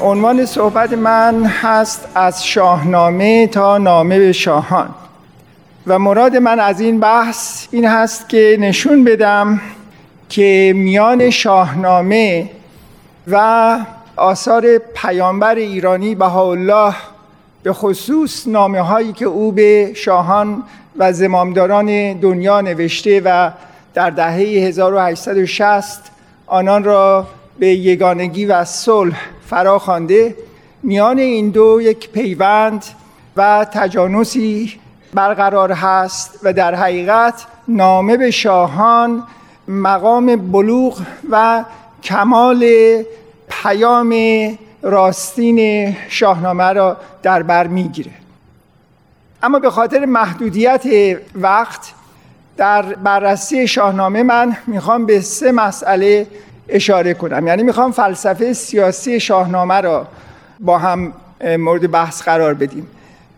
عنوان 0.00 0.46
صحبت 0.46 0.92
من 0.92 1.44
هست 1.44 2.08
از 2.14 2.46
شاهنامه 2.46 3.46
تا 3.46 3.78
نامه 3.78 4.18
به 4.18 4.32
شاهان. 4.32 4.94
و 5.86 5.98
مراد 5.98 6.36
من 6.36 6.60
از 6.60 6.80
این 6.80 7.00
بحث 7.00 7.66
این 7.70 7.84
هست 7.84 8.28
که 8.28 8.56
نشون 8.60 9.04
بدم 9.04 9.60
که 10.28 10.72
میان 10.76 11.30
شاهنامه 11.30 12.50
و 13.26 13.78
آثار 14.16 14.78
پیامبر 14.78 15.54
ایرانی 15.54 16.14
بهاءالله 16.14 16.94
به 17.64 17.72
خصوص 17.72 18.46
نامه 18.46 18.80
هایی 18.80 19.12
که 19.12 19.24
او 19.24 19.52
به 19.52 19.92
شاهان 19.94 20.62
و 20.96 21.12
زمامداران 21.12 22.12
دنیا 22.12 22.60
نوشته 22.60 23.22
و 23.24 23.50
در 23.94 24.10
دهه 24.10 24.38
1860 24.38 26.10
آنان 26.46 26.84
را 26.84 27.26
به 27.58 27.66
یگانگی 27.66 28.44
و 28.44 28.64
صلح 28.64 29.20
فرا 29.46 29.78
خوانده 29.78 30.36
میان 30.82 31.18
این 31.18 31.50
دو 31.50 31.80
یک 31.82 32.10
پیوند 32.10 32.84
و 33.36 33.66
تجانسی 33.72 34.72
برقرار 35.14 35.72
هست 35.72 36.40
و 36.42 36.52
در 36.52 36.74
حقیقت 36.74 37.46
نامه 37.68 38.16
به 38.16 38.30
شاهان 38.30 39.22
مقام 39.68 40.36
بلوغ 40.36 41.00
و 41.30 41.64
کمال 42.02 42.66
پیام 43.48 44.14
راستین 44.84 45.90
شاهنامه 46.08 46.72
را 46.72 46.96
در 47.22 47.42
بر 47.42 47.66
می‌گیره. 47.66 48.10
اما 49.42 49.58
به 49.58 49.70
خاطر 49.70 50.04
محدودیت 50.04 50.82
وقت 51.34 51.92
در 52.56 52.82
بررسی 52.82 53.68
شاهنامه 53.68 54.22
من 54.22 54.56
می‌خوام 54.66 55.06
به 55.06 55.20
سه 55.20 55.52
مسئله 55.52 56.26
اشاره 56.68 57.14
کنم. 57.14 57.46
یعنی 57.46 57.62
می‌خوام 57.62 57.92
فلسفه 57.92 58.52
سیاسی 58.52 59.20
شاهنامه 59.20 59.80
را 59.80 60.06
با 60.60 60.78
هم 60.78 61.12
مورد 61.58 61.90
بحث 61.90 62.22
قرار 62.22 62.54
بدیم. 62.54 62.86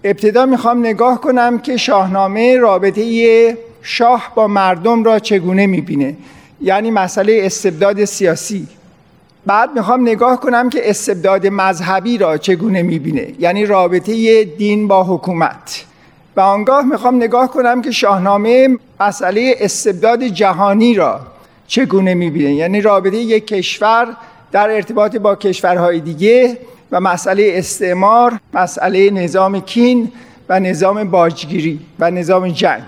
ابتدا 0.05 0.47
می‌خوام 0.47 0.87
نگاه 0.87 1.21
کنم 1.21 1.59
که 1.59 1.77
شاهنامه 1.77 2.57
رابطه 2.57 3.59
شاه 3.83 4.33
با 4.35 4.49
مردم 4.49 5.05
را 5.05 5.19
چگونه 5.19 5.67
می‌بینه. 5.67 6.17
یعنی 6.61 6.91
مسئله 6.91 7.41
استبداد 7.43 8.05
سیاسی. 8.05 8.69
بعد 9.47 9.71
می‌خوام 9.75 10.03
نگاه 10.03 10.41
کنم 10.41 10.71
که 10.71 10.91
استبداد 10.91 11.47
مذهبی 11.47 12.19
را 12.19 12.39
چگونه 12.39 12.83
می‌بینه 12.83 13.35
یعنی 13.39 13.67
رابطه 13.67 14.45
دین 14.45 14.89
با 14.89 15.05
حکومت. 15.05 15.85
و 16.37 16.41
آنگاه 16.41 16.85
می‌خوام 16.85 17.17
نگاه 17.17 17.51
کنم 17.51 17.83
که 17.83 17.91
شاهنامه 17.91 18.79
مسئله 19.01 19.57
استبداد 19.61 20.25
جهانی 20.25 20.95
را 20.95 21.21
چگونه 21.67 22.15
می‌بینه 22.15 22.55
یعنی 22.55 22.81
رابطه 22.81 23.17
یک 23.17 23.47
کشور 23.47 24.17
در 24.53 24.71
ارتباط 24.71 25.17
با 25.17 25.37
کشورهای 25.37 26.01
دیگه 26.01 26.59
و 26.93 27.01
مسئله 27.01 27.51
استعمار 27.55 28.41
مسئله 28.55 29.11
نظام 29.11 29.61
کین 29.61 30.13
و 30.49 30.61
نظام 30.61 31.05
باجگیری 31.05 31.81
و 31.99 32.11
نظام 32.11 32.49
جنگ. 32.49 32.83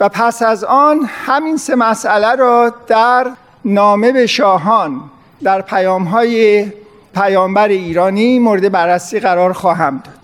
و 0.00 0.08
پس 0.08 0.42
از 0.42 0.64
آن 0.64 1.00
همین 1.26 1.56
سه 1.56 1.74
مسئله 1.74 2.34
را 2.34 2.74
در 2.86 3.26
نامه 3.64 4.12
به 4.12 4.26
شاهان 4.26 5.00
در 5.42 5.62
پیام 5.62 6.04
های 6.04 6.66
پیامبر 7.14 7.68
ایرانی 7.68 8.38
مورد 8.38 8.72
بررسی 8.72 9.20
قرار 9.20 9.52
خواهم 9.52 10.02
داد. 10.04 10.14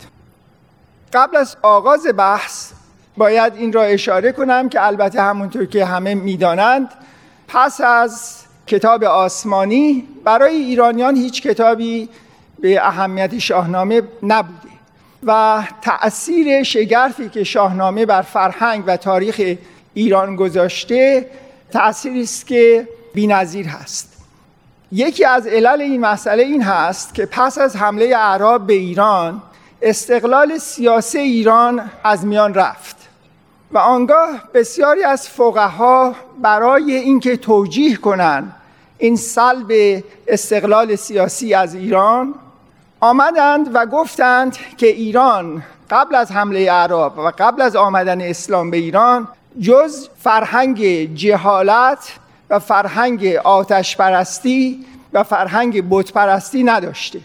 قبل 1.12 1.36
از 1.36 1.56
آغاز 1.62 2.06
بحث 2.16 2.72
باید 3.16 3.52
این 3.56 3.72
را 3.72 3.82
اشاره 3.82 4.32
کنم 4.32 4.68
که 4.68 4.86
البته 4.86 5.22
همونطور 5.22 5.66
که 5.66 5.84
همه 5.84 6.14
می‌دانند 6.14 6.88
پس 7.48 7.80
از 7.80 8.44
کتاب 8.66 9.04
آسمانی 9.04 10.08
برای 10.24 10.54
ایرانیان 10.54 11.16
هیچ 11.16 11.42
کتابی 11.42 12.08
به 12.60 12.86
اهمیت 12.86 13.38
شاهنامه 13.38 14.02
نبوده 14.22 14.74
و 15.26 15.62
تأثیر 15.82 16.62
شگرفی 16.62 17.28
که 17.28 17.44
شاهنامه 17.44 18.06
بر 18.06 18.22
فرهنگ 18.22 18.84
و 18.86 18.96
تاریخ 18.96 19.56
ایران 19.94 20.36
گذاشته 20.36 21.30
تأثیری 21.72 22.22
است 22.22 22.46
که 22.46 22.88
بی‌نظیر 23.14 23.66
هست. 23.66 24.13
یکی 24.92 25.24
از 25.24 25.46
علل 25.46 25.80
این 25.80 26.00
مسئله 26.00 26.42
این 26.42 26.62
هست 26.62 27.14
که 27.14 27.26
پس 27.26 27.58
از 27.58 27.76
حمله 27.76 28.16
اعراب 28.16 28.66
به 28.66 28.74
ایران 28.74 29.42
استقلال 29.82 30.58
سیاسی 30.58 31.18
ایران 31.18 31.90
از 32.04 32.26
میان 32.26 32.54
رفت 32.54 32.96
و 33.72 33.78
آنگاه 33.78 34.28
بسیاری 34.54 35.04
از 35.04 35.28
فقها 35.28 36.14
برای 36.42 36.94
اینکه 36.94 37.36
توجیه 37.36 37.96
کنند 37.96 38.56
این 38.98 39.16
سلب 39.16 40.02
استقلال 40.28 40.96
سیاسی 40.96 41.54
از 41.54 41.74
ایران 41.74 42.34
آمدند 43.00 43.70
و 43.74 43.86
گفتند 43.86 44.56
که 44.76 44.86
ایران 44.86 45.62
قبل 45.90 46.14
از 46.14 46.32
حمله 46.32 46.60
اعراب 46.60 47.18
و 47.18 47.32
قبل 47.38 47.62
از 47.62 47.76
آمدن 47.76 48.20
اسلام 48.20 48.70
به 48.70 48.76
ایران 48.76 49.28
جز 49.60 50.08
فرهنگ 50.18 50.84
جهالت 51.14 52.12
و 52.50 52.58
فرهنگ 52.58 53.26
آتش 53.44 53.96
پرستی 53.96 54.84
و 55.12 55.22
فرهنگ 55.22 55.84
بت 55.90 56.12
پرستی 56.12 56.64
نداشته. 56.64 57.20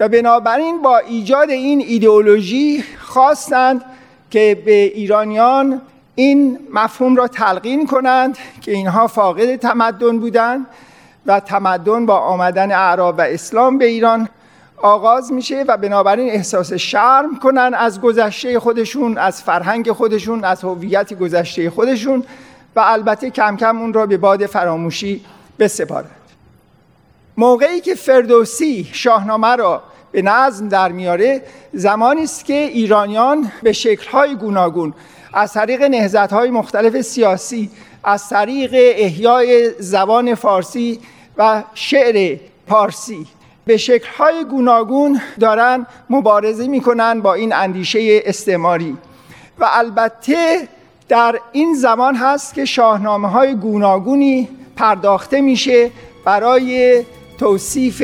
و 0.00 0.08
بنابراین 0.08 0.82
با 0.82 0.98
ایجاد 0.98 1.50
این 1.50 1.80
ایدئولوژی 1.80 2.84
خواستند 2.98 3.84
که 4.30 4.62
به 4.64 4.72
ایرانیان 4.72 5.80
این 6.14 6.58
مفهوم 6.72 7.16
را 7.16 7.28
تلقین 7.28 7.86
کنند 7.86 8.38
که 8.60 8.72
اینها 8.72 9.06
فاقد 9.06 9.56
تمدن 9.56 10.18
بودند 10.18 10.66
و 11.26 11.40
تمدن 11.40 12.06
با 12.06 12.18
آمدن 12.18 12.72
اعراب 12.72 13.18
و 13.18 13.20
اسلام 13.20 13.78
به 13.78 13.84
ایران 13.84 14.28
آغاز 14.82 15.32
میشه 15.32 15.64
و 15.68 15.76
بنابراین 15.76 16.30
احساس 16.30 16.72
شرم 16.72 17.38
کنن 17.38 17.74
از 17.74 18.00
گذشته 18.00 18.60
خودشون 18.60 19.18
از 19.18 19.42
فرهنگ 19.42 19.92
خودشون 19.92 20.44
از 20.44 20.64
هویت 20.64 21.14
گذشته 21.14 21.70
خودشون 21.70 22.24
و 22.78 22.80
البته 22.80 23.30
کم 23.30 23.56
کم 23.56 23.78
اون 23.78 23.92
را 23.92 24.06
به 24.06 24.16
باد 24.16 24.46
فراموشی 24.46 25.24
بسپارند 25.58 26.10
موقعی 27.36 27.80
که 27.80 27.94
فردوسی 27.94 28.88
شاهنامه 28.92 29.56
را 29.56 29.82
به 30.12 30.22
نظم 30.22 30.68
در 30.68 30.92
میاره 30.92 31.42
زمانی 31.72 32.22
است 32.22 32.44
که 32.44 32.54
ایرانیان 32.54 33.52
به 33.62 33.72
شکل‌های 33.72 34.34
گوناگون 34.34 34.94
از 35.32 35.52
طریق 35.52 35.82
نهضت‌های 35.82 36.50
مختلف 36.50 37.00
سیاسی 37.00 37.70
از 38.04 38.28
طریق 38.28 38.70
احیای 38.74 39.70
زبان 39.78 40.34
فارسی 40.34 41.00
و 41.36 41.62
شعر 41.74 42.38
پارسی 42.66 43.26
به 43.64 43.76
شکل‌های 43.76 44.44
گوناگون 44.44 45.20
دارن 45.40 45.86
مبارزه 46.10 46.66
می‌کنن 46.66 47.20
با 47.20 47.34
این 47.34 47.52
اندیشه 47.52 48.22
استعماری. 48.24 48.98
و 49.58 49.68
البته 49.70 50.68
در 51.08 51.40
این 51.52 51.74
زمان 51.74 52.14
هست 52.16 52.54
که 52.54 52.64
شاهنامه 52.64 53.28
های 53.28 53.54
گوناگونی 53.54 54.48
پرداخته 54.76 55.40
میشه 55.40 55.90
برای 56.24 57.02
توصیف 57.38 58.02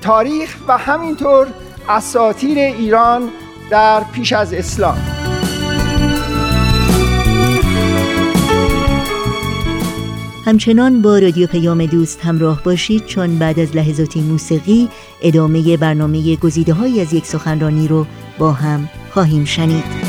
تاریخ 0.00 0.56
و 0.68 0.78
همینطور 0.78 1.46
اساتیر 1.88 2.58
ایران 2.58 3.28
در 3.70 4.04
پیش 4.12 4.32
از 4.32 4.52
اسلام. 4.52 4.96
همچنان 10.46 11.02
با 11.02 11.18
رادیو 11.18 11.46
پیام 11.46 11.86
دوست 11.86 12.20
همراه 12.20 12.62
باشید 12.62 13.06
چون 13.06 13.38
بعد 13.38 13.60
از 13.60 13.76
لحظاتی 13.76 14.20
موسیقی 14.20 14.88
ادامه 15.22 15.76
برنامه 15.76 16.36
گزیده 16.36 16.72
های 16.72 17.00
از 17.00 17.12
یک 17.12 17.26
سخنرانی 17.26 17.88
رو 17.88 18.06
با 18.38 18.52
هم 18.52 18.88
خواهیم 19.10 19.44
شنید. 19.44 20.03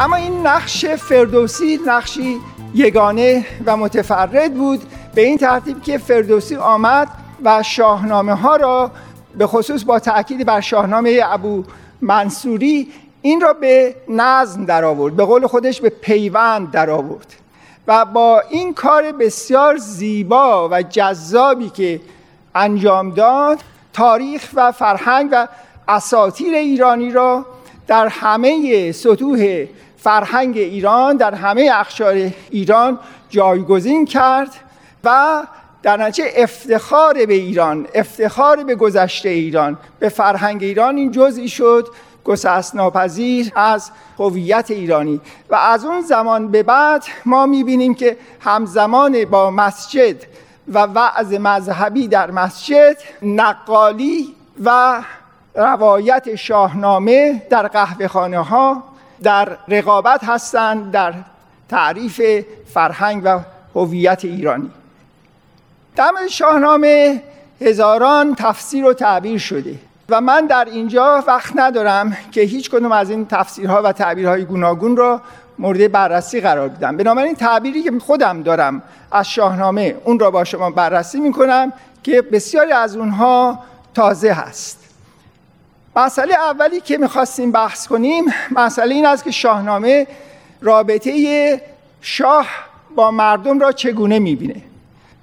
اما 0.00 0.16
این 0.16 0.46
نقش 0.46 0.86
فردوسی 0.86 1.80
نقشی 1.86 2.40
یگانه 2.74 3.46
و 3.66 3.76
متفرد 3.76 4.54
بود 4.54 4.80
به 5.14 5.22
این 5.22 5.38
ترتیب 5.38 5.82
که 5.82 5.98
فردوسی 5.98 6.56
آمد 6.56 7.08
و 7.44 7.62
شاهنامه 7.62 8.34
ها 8.34 8.56
را 8.56 8.90
به 9.38 9.46
خصوص 9.46 9.84
با 9.84 9.98
تاکید 9.98 10.46
بر 10.46 10.60
شاهنامه 10.60 11.20
ابو 11.24 11.64
منصوری 12.00 12.88
این 13.22 13.40
را 13.40 13.52
به 13.52 13.94
نظم 14.08 14.64
در 14.64 14.84
آورد 14.84 15.16
به 15.16 15.24
قول 15.24 15.46
خودش 15.46 15.80
به 15.80 15.88
پیوند 15.88 16.70
در 16.70 16.90
آورد 16.90 17.34
و 17.86 18.04
با 18.04 18.42
این 18.50 18.74
کار 18.74 19.12
بسیار 19.12 19.76
زیبا 19.76 20.68
و 20.68 20.82
جذابی 20.82 21.70
که 21.70 22.00
انجام 22.54 23.10
داد 23.10 23.58
تاریخ 23.92 24.48
و 24.54 24.72
فرهنگ 24.72 25.28
و 25.32 25.48
اساتیر 25.88 26.54
ایرانی 26.54 27.10
را 27.10 27.46
در 27.86 28.06
همه 28.06 28.92
سطوح 28.92 29.66
فرهنگ 29.98 30.56
ایران 30.56 31.16
در 31.16 31.34
همه 31.34 31.70
اخشار 31.74 32.30
ایران 32.50 32.98
جایگزین 33.30 34.04
کرد 34.04 34.50
و 35.04 35.42
در 35.82 35.96
نتیجه 35.96 36.30
افتخار 36.36 37.26
به 37.26 37.34
ایران 37.34 37.86
افتخار 37.94 38.64
به 38.64 38.74
گذشته 38.74 39.28
ایران 39.28 39.78
به 39.98 40.08
فرهنگ 40.08 40.62
ایران 40.62 40.96
این 40.96 41.12
جزئی 41.12 41.48
شد 41.48 41.88
گسست 42.24 42.74
ناپذیر 42.74 43.52
از 43.54 43.90
هویت 44.18 44.70
ایرانی. 44.70 45.20
و 45.50 45.54
از 45.54 45.84
اون 45.84 46.00
زمان 46.00 46.48
به 46.48 46.62
بعد 46.62 47.04
ما 47.24 47.46
می‌بینیم 47.46 47.94
که 47.94 48.16
همزمان 48.40 49.24
با 49.24 49.50
مسجد 49.50 50.16
و 50.68 50.78
وعظ 50.78 51.32
مذهبی 51.32 52.08
در 52.08 52.30
مسجد 52.30 52.96
نقالی 53.22 54.34
و 54.64 55.02
روایت 55.54 56.34
شاهنامه 56.34 57.42
در 57.50 57.68
قهوه 57.68 58.08
خانه 58.08 58.38
ها 58.38 58.82
در 59.22 59.56
رقابت 59.68 60.24
هستند 60.24 60.90
در 60.90 61.14
تعریف 61.68 62.44
فرهنگ 62.74 63.22
و 63.24 63.40
هویت 63.74 64.24
ایرانی. 64.24 64.70
در 65.96 66.12
شاهنامه 66.30 67.22
هزاران 67.60 68.34
تفسیر 68.34 68.84
و 68.84 68.92
تعبیر 68.92 69.38
شده 69.38 69.74
و 70.08 70.20
من 70.20 70.46
در 70.46 70.64
اینجا 70.64 71.24
وقت 71.26 71.52
ندارم 71.56 72.16
که 72.32 72.40
هیچ 72.40 72.70
کدوم 72.70 72.92
از 72.92 73.10
این 73.10 73.26
تفسیرها 73.26 73.82
و 73.82 73.92
تعبیرهای 73.92 74.44
گوناگون 74.44 74.96
را 74.96 75.20
مورد 75.58 75.92
بررسی 75.92 76.40
قرار 76.40 76.68
بدم. 76.68 76.96
بنابراین 76.96 77.34
تعبیری 77.34 77.82
که 77.82 77.92
خودم 77.98 78.42
دارم 78.42 78.82
از 79.12 79.28
شاهنامه 79.28 79.96
اون 80.04 80.18
را 80.18 80.30
با 80.30 80.44
شما 80.44 80.70
بررسی 80.70 81.20
می‌کنم 81.20 81.72
که 82.02 82.22
بسیاری 82.22 82.72
از 82.72 82.96
اونها 82.96 83.58
تازه 83.94 84.32
هست. 84.32 84.87
مسئله 85.98 86.34
اولی 86.34 86.80
که 86.80 86.98
می‌خواستیم 86.98 87.52
بحث 87.52 87.86
کنیم 87.86 88.24
مسئله 88.50 88.94
این 88.94 89.06
است 89.06 89.24
که 89.24 89.30
شاهنامه 89.30 90.06
رابطه 90.60 91.62
شاه 92.00 92.46
با 92.96 93.10
مردم 93.10 93.60
را 93.60 93.72
چگونه 93.72 94.18
می‌بینه. 94.18 94.62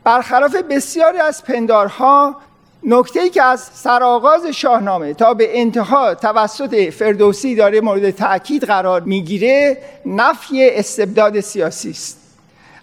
برخلاف 0.03 0.55
بسیاری 0.55 1.17
از 1.17 1.43
پندارها 1.43 2.35
نکته 2.83 3.19
ای 3.19 3.29
که 3.29 3.43
از 3.43 3.59
سرآغاز 3.73 4.45
شاهنامه 4.45 5.13
تا 5.13 5.33
به 5.33 5.59
انتها 5.59 6.15
توسط 6.15 6.89
فردوسی 6.89 7.55
داره 7.55 7.81
مورد 7.81 8.11
تاکید 8.11 8.63
قرار 8.63 9.01
می‌گیره 9.01 9.77
نفی 10.05 10.69
استبداد 10.69 11.39
سیاسی 11.39 11.89
است. 11.89 12.21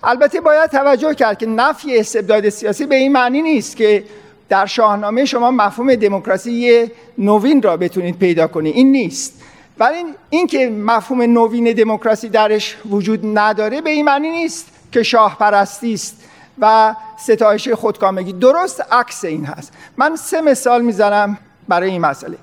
البته 0.05 0.41
باید 0.41 0.71
توجه 0.71 1.15
کرد 1.15 1.39
که 1.39 1.47
نفی 1.47 1.99
استبداد 1.99 2.49
سیاسی 2.49 2.87
به 2.87 2.95
این 2.95 3.13
معنی 3.13 3.43
نیست 3.43 3.77
که 3.77 4.05
در 4.53 4.67
شاهنامه 4.67 5.25
شما 5.25 5.51
مفهوم 5.51 5.95
دموکراسی 5.95 6.91
نوین 7.19 7.63
را 7.63 7.77
بتونید 7.77 8.19
پیدا 8.19 8.47
کنید 8.47 8.77
این 8.77 8.93
نیست. 8.93 9.43
ولی 9.79 10.05
این 10.31 10.47
که 10.47 10.71
مفهوم 10.71 11.23
نوین 11.23 11.73
دموکراسی 11.73 12.29
درش 12.29 12.77
وجود 12.91 13.39
نداره 13.39 13.81
به 13.81 13.91
این 13.91 14.05
معنی 14.05 14.31
نیست 14.31 14.67
که 14.93 15.03
شاه 15.03 15.39
پرستی 15.39 15.95
است 15.95 16.25
و 16.59 16.95
ستایش 17.19 17.69
خودکامگی. 17.69 18.33
درست 18.33 18.85
عکس 18.93 19.25
این 19.25 19.45
هست. 19.45 19.73
من 19.97 20.17
سه 20.17 20.41
مثال 20.41 20.83
می‌زنم 20.83 21.39
برای 21.69 21.91
این 21.91 22.01
مسئله. 22.01 22.37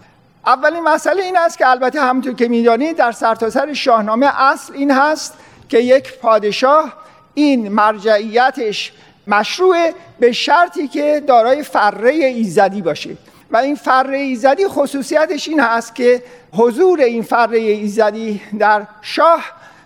اولین 0.46 0.84
مسئله 0.84 1.24
این 1.24 1.38
است 1.38 1.58
که 1.58 1.68
البته 1.68 2.02
همونطور 2.02 2.34
که 2.34 2.48
می‌دانید 2.48 2.98
در 2.98 3.12
سرتاسر 3.12 3.74
شاهنامه 3.74 4.42
اصل 4.42 4.74
این 4.74 4.92
هست 4.92 5.34
که 5.70 5.80
یک 5.80 6.20
پادشاه 6.20 6.94
این 7.34 7.70
مرجعیتش 7.70 8.94
مشروع 9.30 9.92
به 10.20 10.32
شرطی 10.32 10.88
که 10.88 11.24
دارای 11.28 11.64
فره 11.64 12.12
ایزدی 12.12 12.82
باشه. 12.82 13.18
و 13.52 13.58
این 13.58 13.76
فره 13.76 14.18
ایزدی 14.18 14.68
خصوصیتش 14.68 15.48
این 15.48 15.60
هست 15.60 15.96
که 15.96 16.24
حضور 16.54 17.00
این 17.00 17.24
فره 17.24 17.60
ایزدی 17.60 18.42
در 18.60 18.88
شاه 19.02 19.44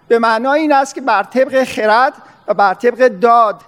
به 0.08 0.20
معنای 0.20 0.60
این 0.60 0.74
است 0.74 0.96
که 0.96 1.02
بر 1.02 1.24
طبق 1.24 1.64
خرد 1.64 2.14
و 2.48 2.54
بر 2.54 2.74
طبق 2.74 3.08
داد 3.08 3.62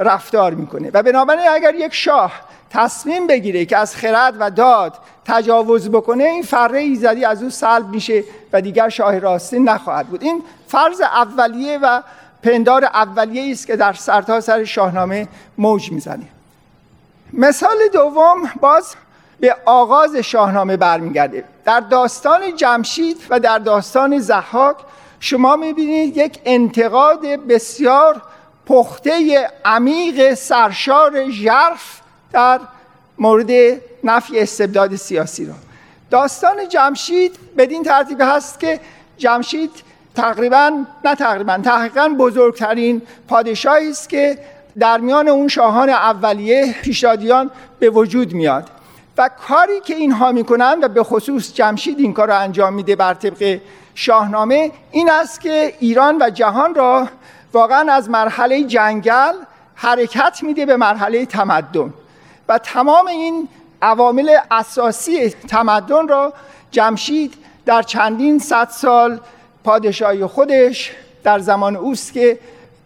رفتار 0.00 0.54
می‌کنه. 0.54 0.90
و 0.94 1.02
بنابراین 1.02 1.48
اگر 1.48 1.74
یک 1.74 1.94
شاه 1.94 2.32
تصمیم 2.70 3.26
بگیره 3.26 3.64
که 3.64 3.76
از 3.76 3.96
خرد 3.96 4.34
و 4.38 4.50
داد 4.50 4.94
تجاوز 5.24 5.90
بکنه 5.90 6.24
این 6.24 6.42
فره 6.42 6.78
ایزدی 6.78 7.24
از 7.24 7.42
او 7.42 7.50
سلب 7.50 7.88
میشه 7.88 8.24
و 8.52 8.60
دیگر 8.60 8.88
شاه 8.88 9.18
راستی 9.18 9.58
نخواهد 9.60 10.06
بود. 10.06 10.22
این 10.22 10.42
فرض 10.66 11.00
اولیه 11.00 11.78
و 11.82 12.02
پندار 12.42 12.84
اولیه 12.84 13.52
است 13.52 13.66
که 13.66 13.76
در 13.76 13.92
سرتاسر 13.92 14.58
سر 14.58 14.64
شاهنامه 14.64 15.28
موج 15.58 15.92
می‌زنه. 15.92 16.28
مثال 17.32 17.76
دوم 17.92 18.50
باز 18.60 18.94
به 19.40 19.56
آغاز 19.64 20.16
شاهنامه 20.16 20.76
برمیگرده. 20.76 21.44
در 21.64 21.80
داستان 21.80 22.56
جمشید 22.56 23.16
و 23.30 23.40
در 23.40 23.58
داستان 23.58 24.18
زحاک 24.18 24.76
شما 25.20 25.56
می‌بینید 25.56 26.16
یک 26.16 26.40
انتقاد 26.44 27.20
بسیار 27.26 28.22
پخته 28.66 29.46
عمیق 29.64 30.34
سرشار 30.34 31.30
ژرف 31.30 32.00
در 32.32 32.60
مورد 33.18 33.80
نفی 34.04 34.40
استبداد 34.40 34.96
سیاسی 34.96 35.46
را. 35.46 35.54
داستان 36.10 36.68
جمشید 36.68 37.38
بدین 37.56 37.82
ترتیب 37.82 38.20
هست 38.20 38.60
که 38.60 38.80
جمشید 39.18 39.70
تقریبا 40.18 40.84
نه 41.04 41.14
تقریبا 41.14 41.58
تحقیقا 41.64 42.08
بزرگترین 42.18 43.02
پادشاهی 43.28 43.90
است 43.90 44.08
که 44.08 44.38
در 44.78 44.98
میان 44.98 45.28
اون 45.28 45.48
شاهان 45.48 45.88
اولیه 45.90 46.74
پیشادیان 46.82 47.50
به 47.78 47.90
وجود 47.90 48.32
میاد. 48.32 48.70
و 49.18 49.30
کاری 49.48 49.80
که 49.80 49.94
اینها 49.94 50.32
می‌کنن 50.32 50.78
و 50.82 50.88
به 50.88 51.02
خصوص 51.02 51.54
جمشید 51.54 51.98
این 51.98 52.12
کار 52.12 52.28
را 52.28 52.38
انجام 52.38 52.74
میده 52.74 52.96
بر 52.96 53.14
طبق 53.14 53.60
شاهنامه 53.94 54.70
این 54.90 55.10
است 55.10 55.40
که 55.40 55.74
ایران 55.80 56.22
و 56.22 56.30
جهان 56.30 56.74
را 56.74 57.08
واقعا 57.52 57.92
از 57.92 58.10
مرحله 58.10 58.64
جنگل 58.64 59.34
حرکت 59.74 60.38
میده 60.42 60.66
به 60.66 60.76
مرحله 60.76 61.26
تمدن. 61.26 61.94
و 62.48 62.58
تمام 62.58 63.06
این 63.06 63.48
عوامل 63.82 64.36
اساسی 64.50 65.28
تمدن 65.28 66.08
را 66.08 66.32
جمشید 66.70 67.34
در 67.66 67.82
چندین 67.82 68.38
صد 68.38 68.68
سال 68.68 69.20
پادشاهی 69.68 70.26
خودش 70.26 70.92
در 71.24 71.38
زمان 71.38 71.76
اوست 71.76 72.12
که 72.12 72.38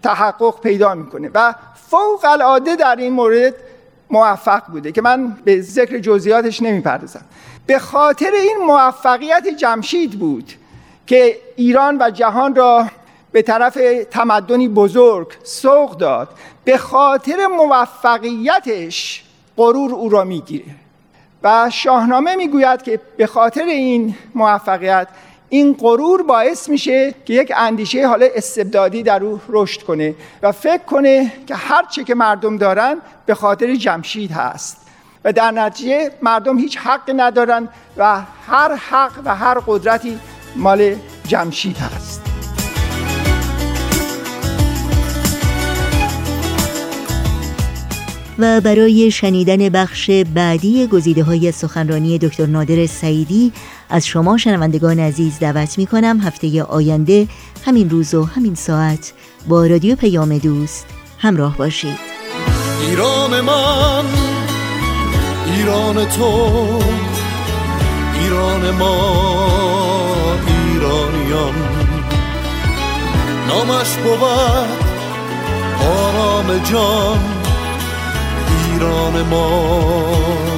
تحقق 0.02 0.60
پیدا 0.60 0.94
می‌کنه 0.94 1.30
و 1.34 1.54
فوق 1.90 2.24
العاده 2.24 2.76
در 2.76 2.96
این 2.96 3.12
مورد 3.12 3.54
موفق 4.10 4.62
بوده 4.66 4.92
که 4.92 5.02
من 5.02 5.36
به 5.44 5.60
ذکر 5.60 5.98
جزئیاتش 5.98 6.62
نمی‌پردازم. 6.62 7.20
به 7.66 7.78
خاطر 7.78 8.30
این 8.32 8.56
موفقیت 8.66 9.48
جمشید 9.58 10.18
بود 10.18 10.52
که 11.06 11.36
ایران 11.56 11.98
و 12.00 12.10
جهان 12.10 12.54
را 12.54 12.86
به 13.32 13.42
طرف 13.42 13.78
تمدنی 14.10 14.68
بزرگ 14.68 15.28
سوق 15.44 15.96
داد. 15.96 16.28
به 16.64 16.78
خاطر 16.78 17.46
موفقیتش 17.46 19.24
غرور 19.56 19.94
او 19.94 20.08
را 20.08 20.24
می‌گیره 20.24 20.74
و 21.42 21.70
شاهنامه 21.70 22.36
می‌گوید 22.36 22.82
که 22.82 23.00
به 23.16 23.26
خاطر 23.26 23.64
این 23.64 24.14
موفقیت 24.34 25.08
این 25.52 25.72
غرور 25.72 26.22
باعث 26.22 26.68
میشه 26.68 27.14
که 27.24 27.34
یک 27.34 27.52
اندیشه 27.56 28.08
حالا 28.08 28.26
استبدادی 28.34 29.02
در 29.02 29.24
او 29.24 29.40
رشد 29.48 29.82
کنه 29.82 30.14
و 30.42 30.52
فکر 30.52 30.84
کنه 30.84 31.32
که 31.46 31.54
هر 31.54 31.84
چه 31.84 32.04
که 32.04 32.14
مردم 32.14 32.56
دارن 32.56 32.96
به 33.26 33.34
خاطر 33.34 33.74
جمشید 33.74 34.30
هست. 34.30 34.76
و 35.24 35.32
در 35.32 35.50
نتیجه 35.50 36.10
مردم 36.22 36.58
هیچ 36.58 36.78
حقی 36.78 37.12
ندارن 37.12 37.68
و 37.96 38.20
هر 38.46 38.74
حق 38.74 39.12
و 39.24 39.36
هر 39.36 39.58
قدرتی 39.66 40.18
مال 40.56 40.94
جمشید 41.28 41.76
هست. 41.76 42.22
و 48.38 48.60
برای 48.60 49.10
شنیدن 49.10 49.68
بخش 49.68 50.10
بعدی 50.34 50.86
گزیده 50.86 51.22
های 51.22 51.52
سخنرانی 51.52 52.18
دکتر 52.18 52.46
نادر 52.46 52.86
سعیدی 52.86 53.52
از 53.92 54.06
شما 54.06 54.38
شنوندگان 54.38 54.98
عزیز 54.98 55.38
دعوت 55.38 55.78
می 55.78 55.86
کنم 55.86 56.20
هفته 56.20 56.62
آینده 56.62 57.28
همین 57.64 57.90
روز 57.90 58.14
و 58.14 58.24
همین 58.24 58.54
ساعت 58.54 59.12
با 59.48 59.66
رادیو 59.66 59.96
پیام 59.96 60.38
دوست 60.38 60.86
همراه 61.18 61.56
باشید. 61.56 61.98
ایران 62.88 63.40
من 63.40 64.04
ایران 65.46 66.04
تو 66.04 66.48
ایران 68.20 68.70
ما 68.70 70.36
ایرانیان. 70.46 71.54
نامش 73.48 73.96
بود 73.96 74.68
آرام 75.80 76.58
جان 76.58 77.18
ایران 78.72 79.22
ما. 79.22 80.51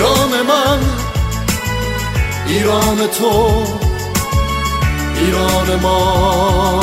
ایران 0.00 0.42
من 0.46 0.78
ایران 2.46 3.06
تو 3.18 3.64
ایران 5.16 5.80
ما 5.82 6.80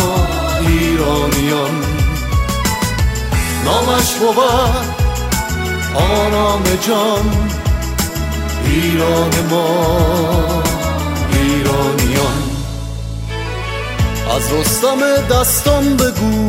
ایرانیان. 0.60 1.84
نامش 3.66 4.14
بود 4.14 4.38
آرام 5.96 6.64
جان 6.88 7.50
ایران 8.66 9.32
ما 9.50 10.64
ایرانیان. 11.34 12.44
از 14.36 14.54
رستم 14.54 15.00
دستان 15.32 15.98
بگو 15.98 16.48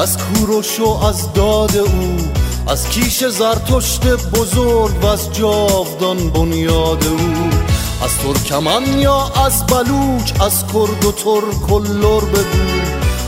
از 0.00 0.18
کوروش 0.18 0.80
و 0.80 1.04
از 1.04 1.32
داد 1.32 1.76
او. 1.76 2.39
از 2.70 2.88
کیش 2.88 3.24
زرتشت 3.24 4.06
بزرگ 4.06 5.04
و 5.04 5.06
از 5.06 5.32
جاودان 5.32 6.30
بنیاد 6.30 7.06
او. 7.06 7.50
از 8.04 8.18
ترکمن 8.18 8.98
یا 8.98 9.32
از 9.46 9.66
بلوچ 9.66 10.32
از 10.40 10.64
کرد 10.66 11.04
و 11.04 11.12
ترک 11.12 11.72
و 11.72 11.78
لر 11.78 12.20
بگو 12.20 12.70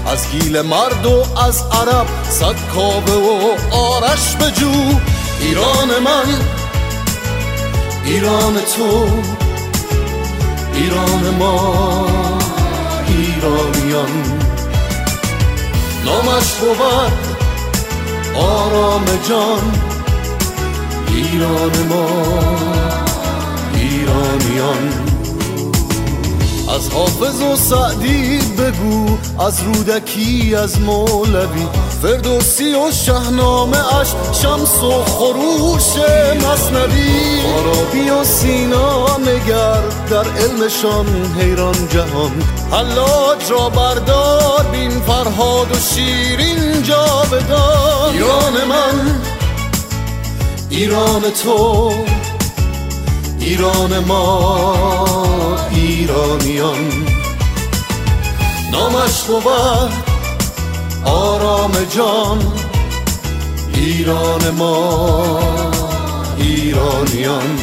از 0.06 0.30
گیل 0.30 0.60
مرد 0.60 1.06
و 1.06 1.38
از 1.38 1.62
عرب 1.72 2.06
صد 2.30 2.54
و 2.76 3.74
آرش 3.74 4.36
بجو. 4.36 4.72
ایران 5.40 5.88
من 6.04 6.40
ایران 8.04 8.54
تو 8.54 9.06
ایران 10.74 11.34
ما 11.38 12.06
ایرانیان. 13.08 14.40
نامش 16.04 16.52
بود 16.52 17.31
آرام 18.36 19.04
جان 19.28 19.72
ایران 21.08 21.86
ما 21.88 22.06
ایرانیان. 23.74 24.88
از 26.74 26.88
حافظ 26.88 27.42
و 27.42 27.56
سعدی 27.56 28.38
بگو 28.58 29.18
از 29.40 29.62
رودکی 29.62 30.54
از 30.54 30.80
مولوی. 30.80 31.66
فردوسی 32.02 32.74
و 32.74 32.90
شهنامه 32.92 33.96
اش 33.96 34.08
شمس 34.32 34.82
و 34.82 35.04
خروش 35.04 35.82
مصنوی. 36.52 37.40
عربی 37.40 38.10
و 38.10 38.24
سینا 38.24 39.18
نگر 39.18 39.80
در 40.10 40.24
علمشان 40.30 41.06
حیران 41.40 41.88
جهان. 41.88 42.42
حلاج 42.72 43.50
را 43.50 43.68
بردار 43.68 44.66
بین 44.72 44.90
فرهاد 44.90 45.76
و 45.76 45.78
شیرین 45.78 46.82
جاودان 46.82 48.12
ایران 48.12 48.64
من 48.68 49.20
ایران 50.70 51.22
تو 51.42 51.92
ایران 53.38 53.98
ما 53.98 54.76
ایرانیان. 55.70 57.06
نامش 58.72 59.22
بود 59.22 59.92
آرام 61.04 61.72
جان 61.96 62.52
ایران 63.74 64.50
ما. 64.50 65.71
ایرانیان. 66.42 67.58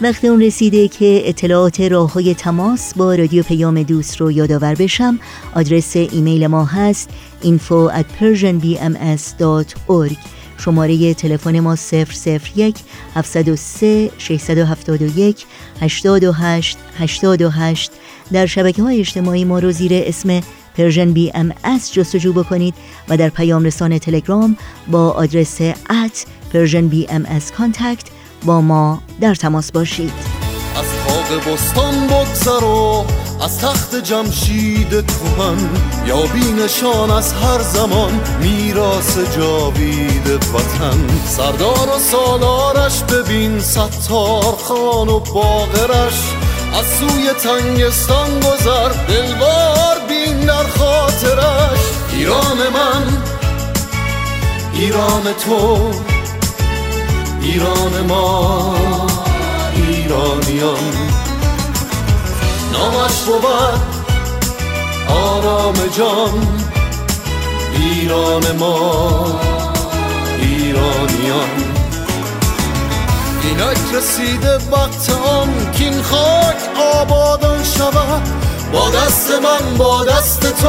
وقت 0.00 0.24
اون 0.24 0.42
رسیده 0.42 0.88
که 0.88 1.22
اطلاعات 1.24 1.80
راه 1.80 2.12
های 2.12 2.34
تماس 2.34 2.94
با 2.94 3.14
رادیو 3.14 3.42
پیام 3.42 3.82
دوست 3.82 4.16
رو 4.16 4.32
یادآور 4.32 4.74
بشم. 4.74 5.18
آدرس 5.54 5.96
ایمیل 5.96 6.46
ما 6.46 6.64
هست 6.64 7.10
info 7.42 7.90
at 7.90 8.04
persianbms.org 8.20 10.16
شماره 10.58 11.14
تلفن 11.14 11.60
ما 11.60 11.76
001 11.76 12.76
703 13.14 14.10
671 14.18 15.46
828 15.80 16.78
828 16.98 17.90
در 18.32 18.46
شبکه 18.46 18.82
های 18.82 19.00
اجتماعی 19.00 19.44
ما 19.44 19.58
رو 19.58 19.72
زیر 19.72 19.92
اسم 19.94 20.40
Persian 20.76 21.12
BM 21.12 21.52
جستجو 21.92 22.32
بکنید 22.32 22.74
و 23.08 23.16
در 23.16 23.28
پیام 23.28 23.64
رسان 23.64 23.98
تلگرام 23.98 24.56
با 24.90 25.10
آدرس 25.10 25.60
at 25.60 26.24
Persian 26.54 26.88
BMS 26.88 27.52
contact 27.52 28.04
با 28.44 28.60
ما 28.60 29.02
در 29.20 29.34
تماس 29.34 29.72
باشید. 29.72 30.12
از 30.76 30.84
خاق 31.06 31.52
بستان 31.52 32.06
بگذر 32.06 32.64
و 32.64 33.04
از 33.42 33.58
تخت 33.58 33.94
جمشید 33.94 34.90
کهن 34.90 35.68
یا 36.06 36.22
نشان 36.64 37.10
از 37.10 37.32
هر 37.32 37.58
زمان 37.58 38.20
میراث 38.40 39.18
جاوید 39.36 40.26
وطن. 40.26 40.98
سردار 41.26 41.88
و 41.96 41.98
سالارش 41.98 43.02
ببین 43.02 43.60
ستار 43.60 44.56
خان 44.56 45.08
و 45.08 45.18
باغرش 45.18 46.20
از 46.78 46.86
سوی 46.86 47.28
تنگستان 47.42 48.40
گذر 48.40 48.88
دلوار 49.08 49.98
بین 50.08 50.40
در 50.46 50.68
خاطرش. 50.78 51.80
ایران 52.12 52.58
من 52.74 53.22
ایران 54.74 55.22
تو 55.44 56.13
ایران 57.44 58.06
ما 58.08 58.74
ایرانیان. 59.74 60.92
نامش 62.72 63.20
بود 63.26 63.80
آرام 65.08 65.74
جان. 65.96 66.64
ایران 67.74 68.56
ما 68.58 69.40
ایرانیان. 70.38 71.50
اینک 73.42 73.94
رسیده 73.94 74.54
وقت 74.56 75.10
آن 75.10 75.70
کین 75.72 76.02
خاک 76.02 76.56
آبادان 76.94 77.64
شود. 77.64 78.22
با 78.72 78.90
دست 78.90 79.30
من 79.30 79.76
با 79.76 80.04
دست 80.04 80.40
تو 80.40 80.68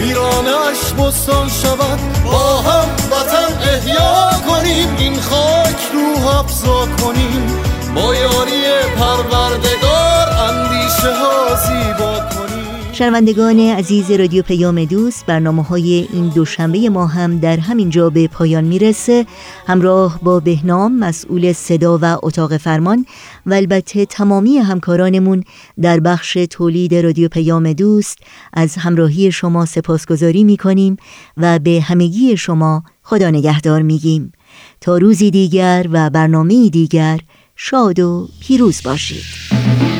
ویرانش 0.00 0.92
بستان 0.98 1.48
شود 1.48 1.98
با 2.24 2.56
هم 2.60 2.88
وطن 3.10 3.68
احیا 3.68 4.30
کنیم. 4.48 4.96
این 4.98 5.20
خاک 5.20 5.76
روح 5.92 6.38
افزا 6.38 6.86
کنیم. 6.86 7.62
با 7.94 8.14
یاری 8.14 8.62
پروردگار 8.98 10.28
اندیشه 10.48 11.14
ها 11.14 11.54
زیبا 11.54 12.20
کنیم. 12.20 12.39
شنوندگان 13.00 13.60
عزیز 13.60 14.10
رادیو 14.10 14.42
پیام 14.42 14.84
دوست 14.84 15.26
برنامه 15.26 15.62
های 15.62 16.08
این 16.12 16.28
دوشنبه 16.28 16.88
ما 16.88 17.06
هم 17.06 17.38
در 17.38 17.56
همین 17.56 17.90
جا 17.90 18.10
به 18.10 18.28
پایان 18.28 18.64
می‌رسه. 18.64 19.26
همراه 19.66 20.20
با 20.22 20.40
بهنام 20.40 20.98
مسئول 20.98 21.52
صدا 21.52 21.98
و 22.02 22.18
اتاق 22.22 22.56
فرمان 22.56 23.06
و 23.46 23.54
البته 23.54 24.06
تمامی 24.06 24.58
همکارانمون 24.58 25.44
در 25.82 26.00
بخش 26.00 26.38
تولید 26.50 26.94
رادیو 26.94 27.28
پیام 27.28 27.72
دوست 27.72 28.18
از 28.52 28.76
همراهی 28.76 29.32
شما 29.32 29.66
سپاسگزاری 29.66 30.44
می‌کنیم 30.44 30.96
و 31.36 31.58
به 31.58 31.80
همگی 31.84 32.36
شما 32.36 32.82
خدا 33.02 33.30
نگهدار 33.30 33.82
میگیم. 33.82 34.32
تا 34.80 34.98
روزی 34.98 35.30
دیگر 35.30 35.86
و 35.92 36.10
برنامه 36.10 36.68
دیگر 36.68 37.18
شاد 37.56 38.00
و 38.00 38.28
پیروز 38.40 38.82
باشید. 38.84 39.99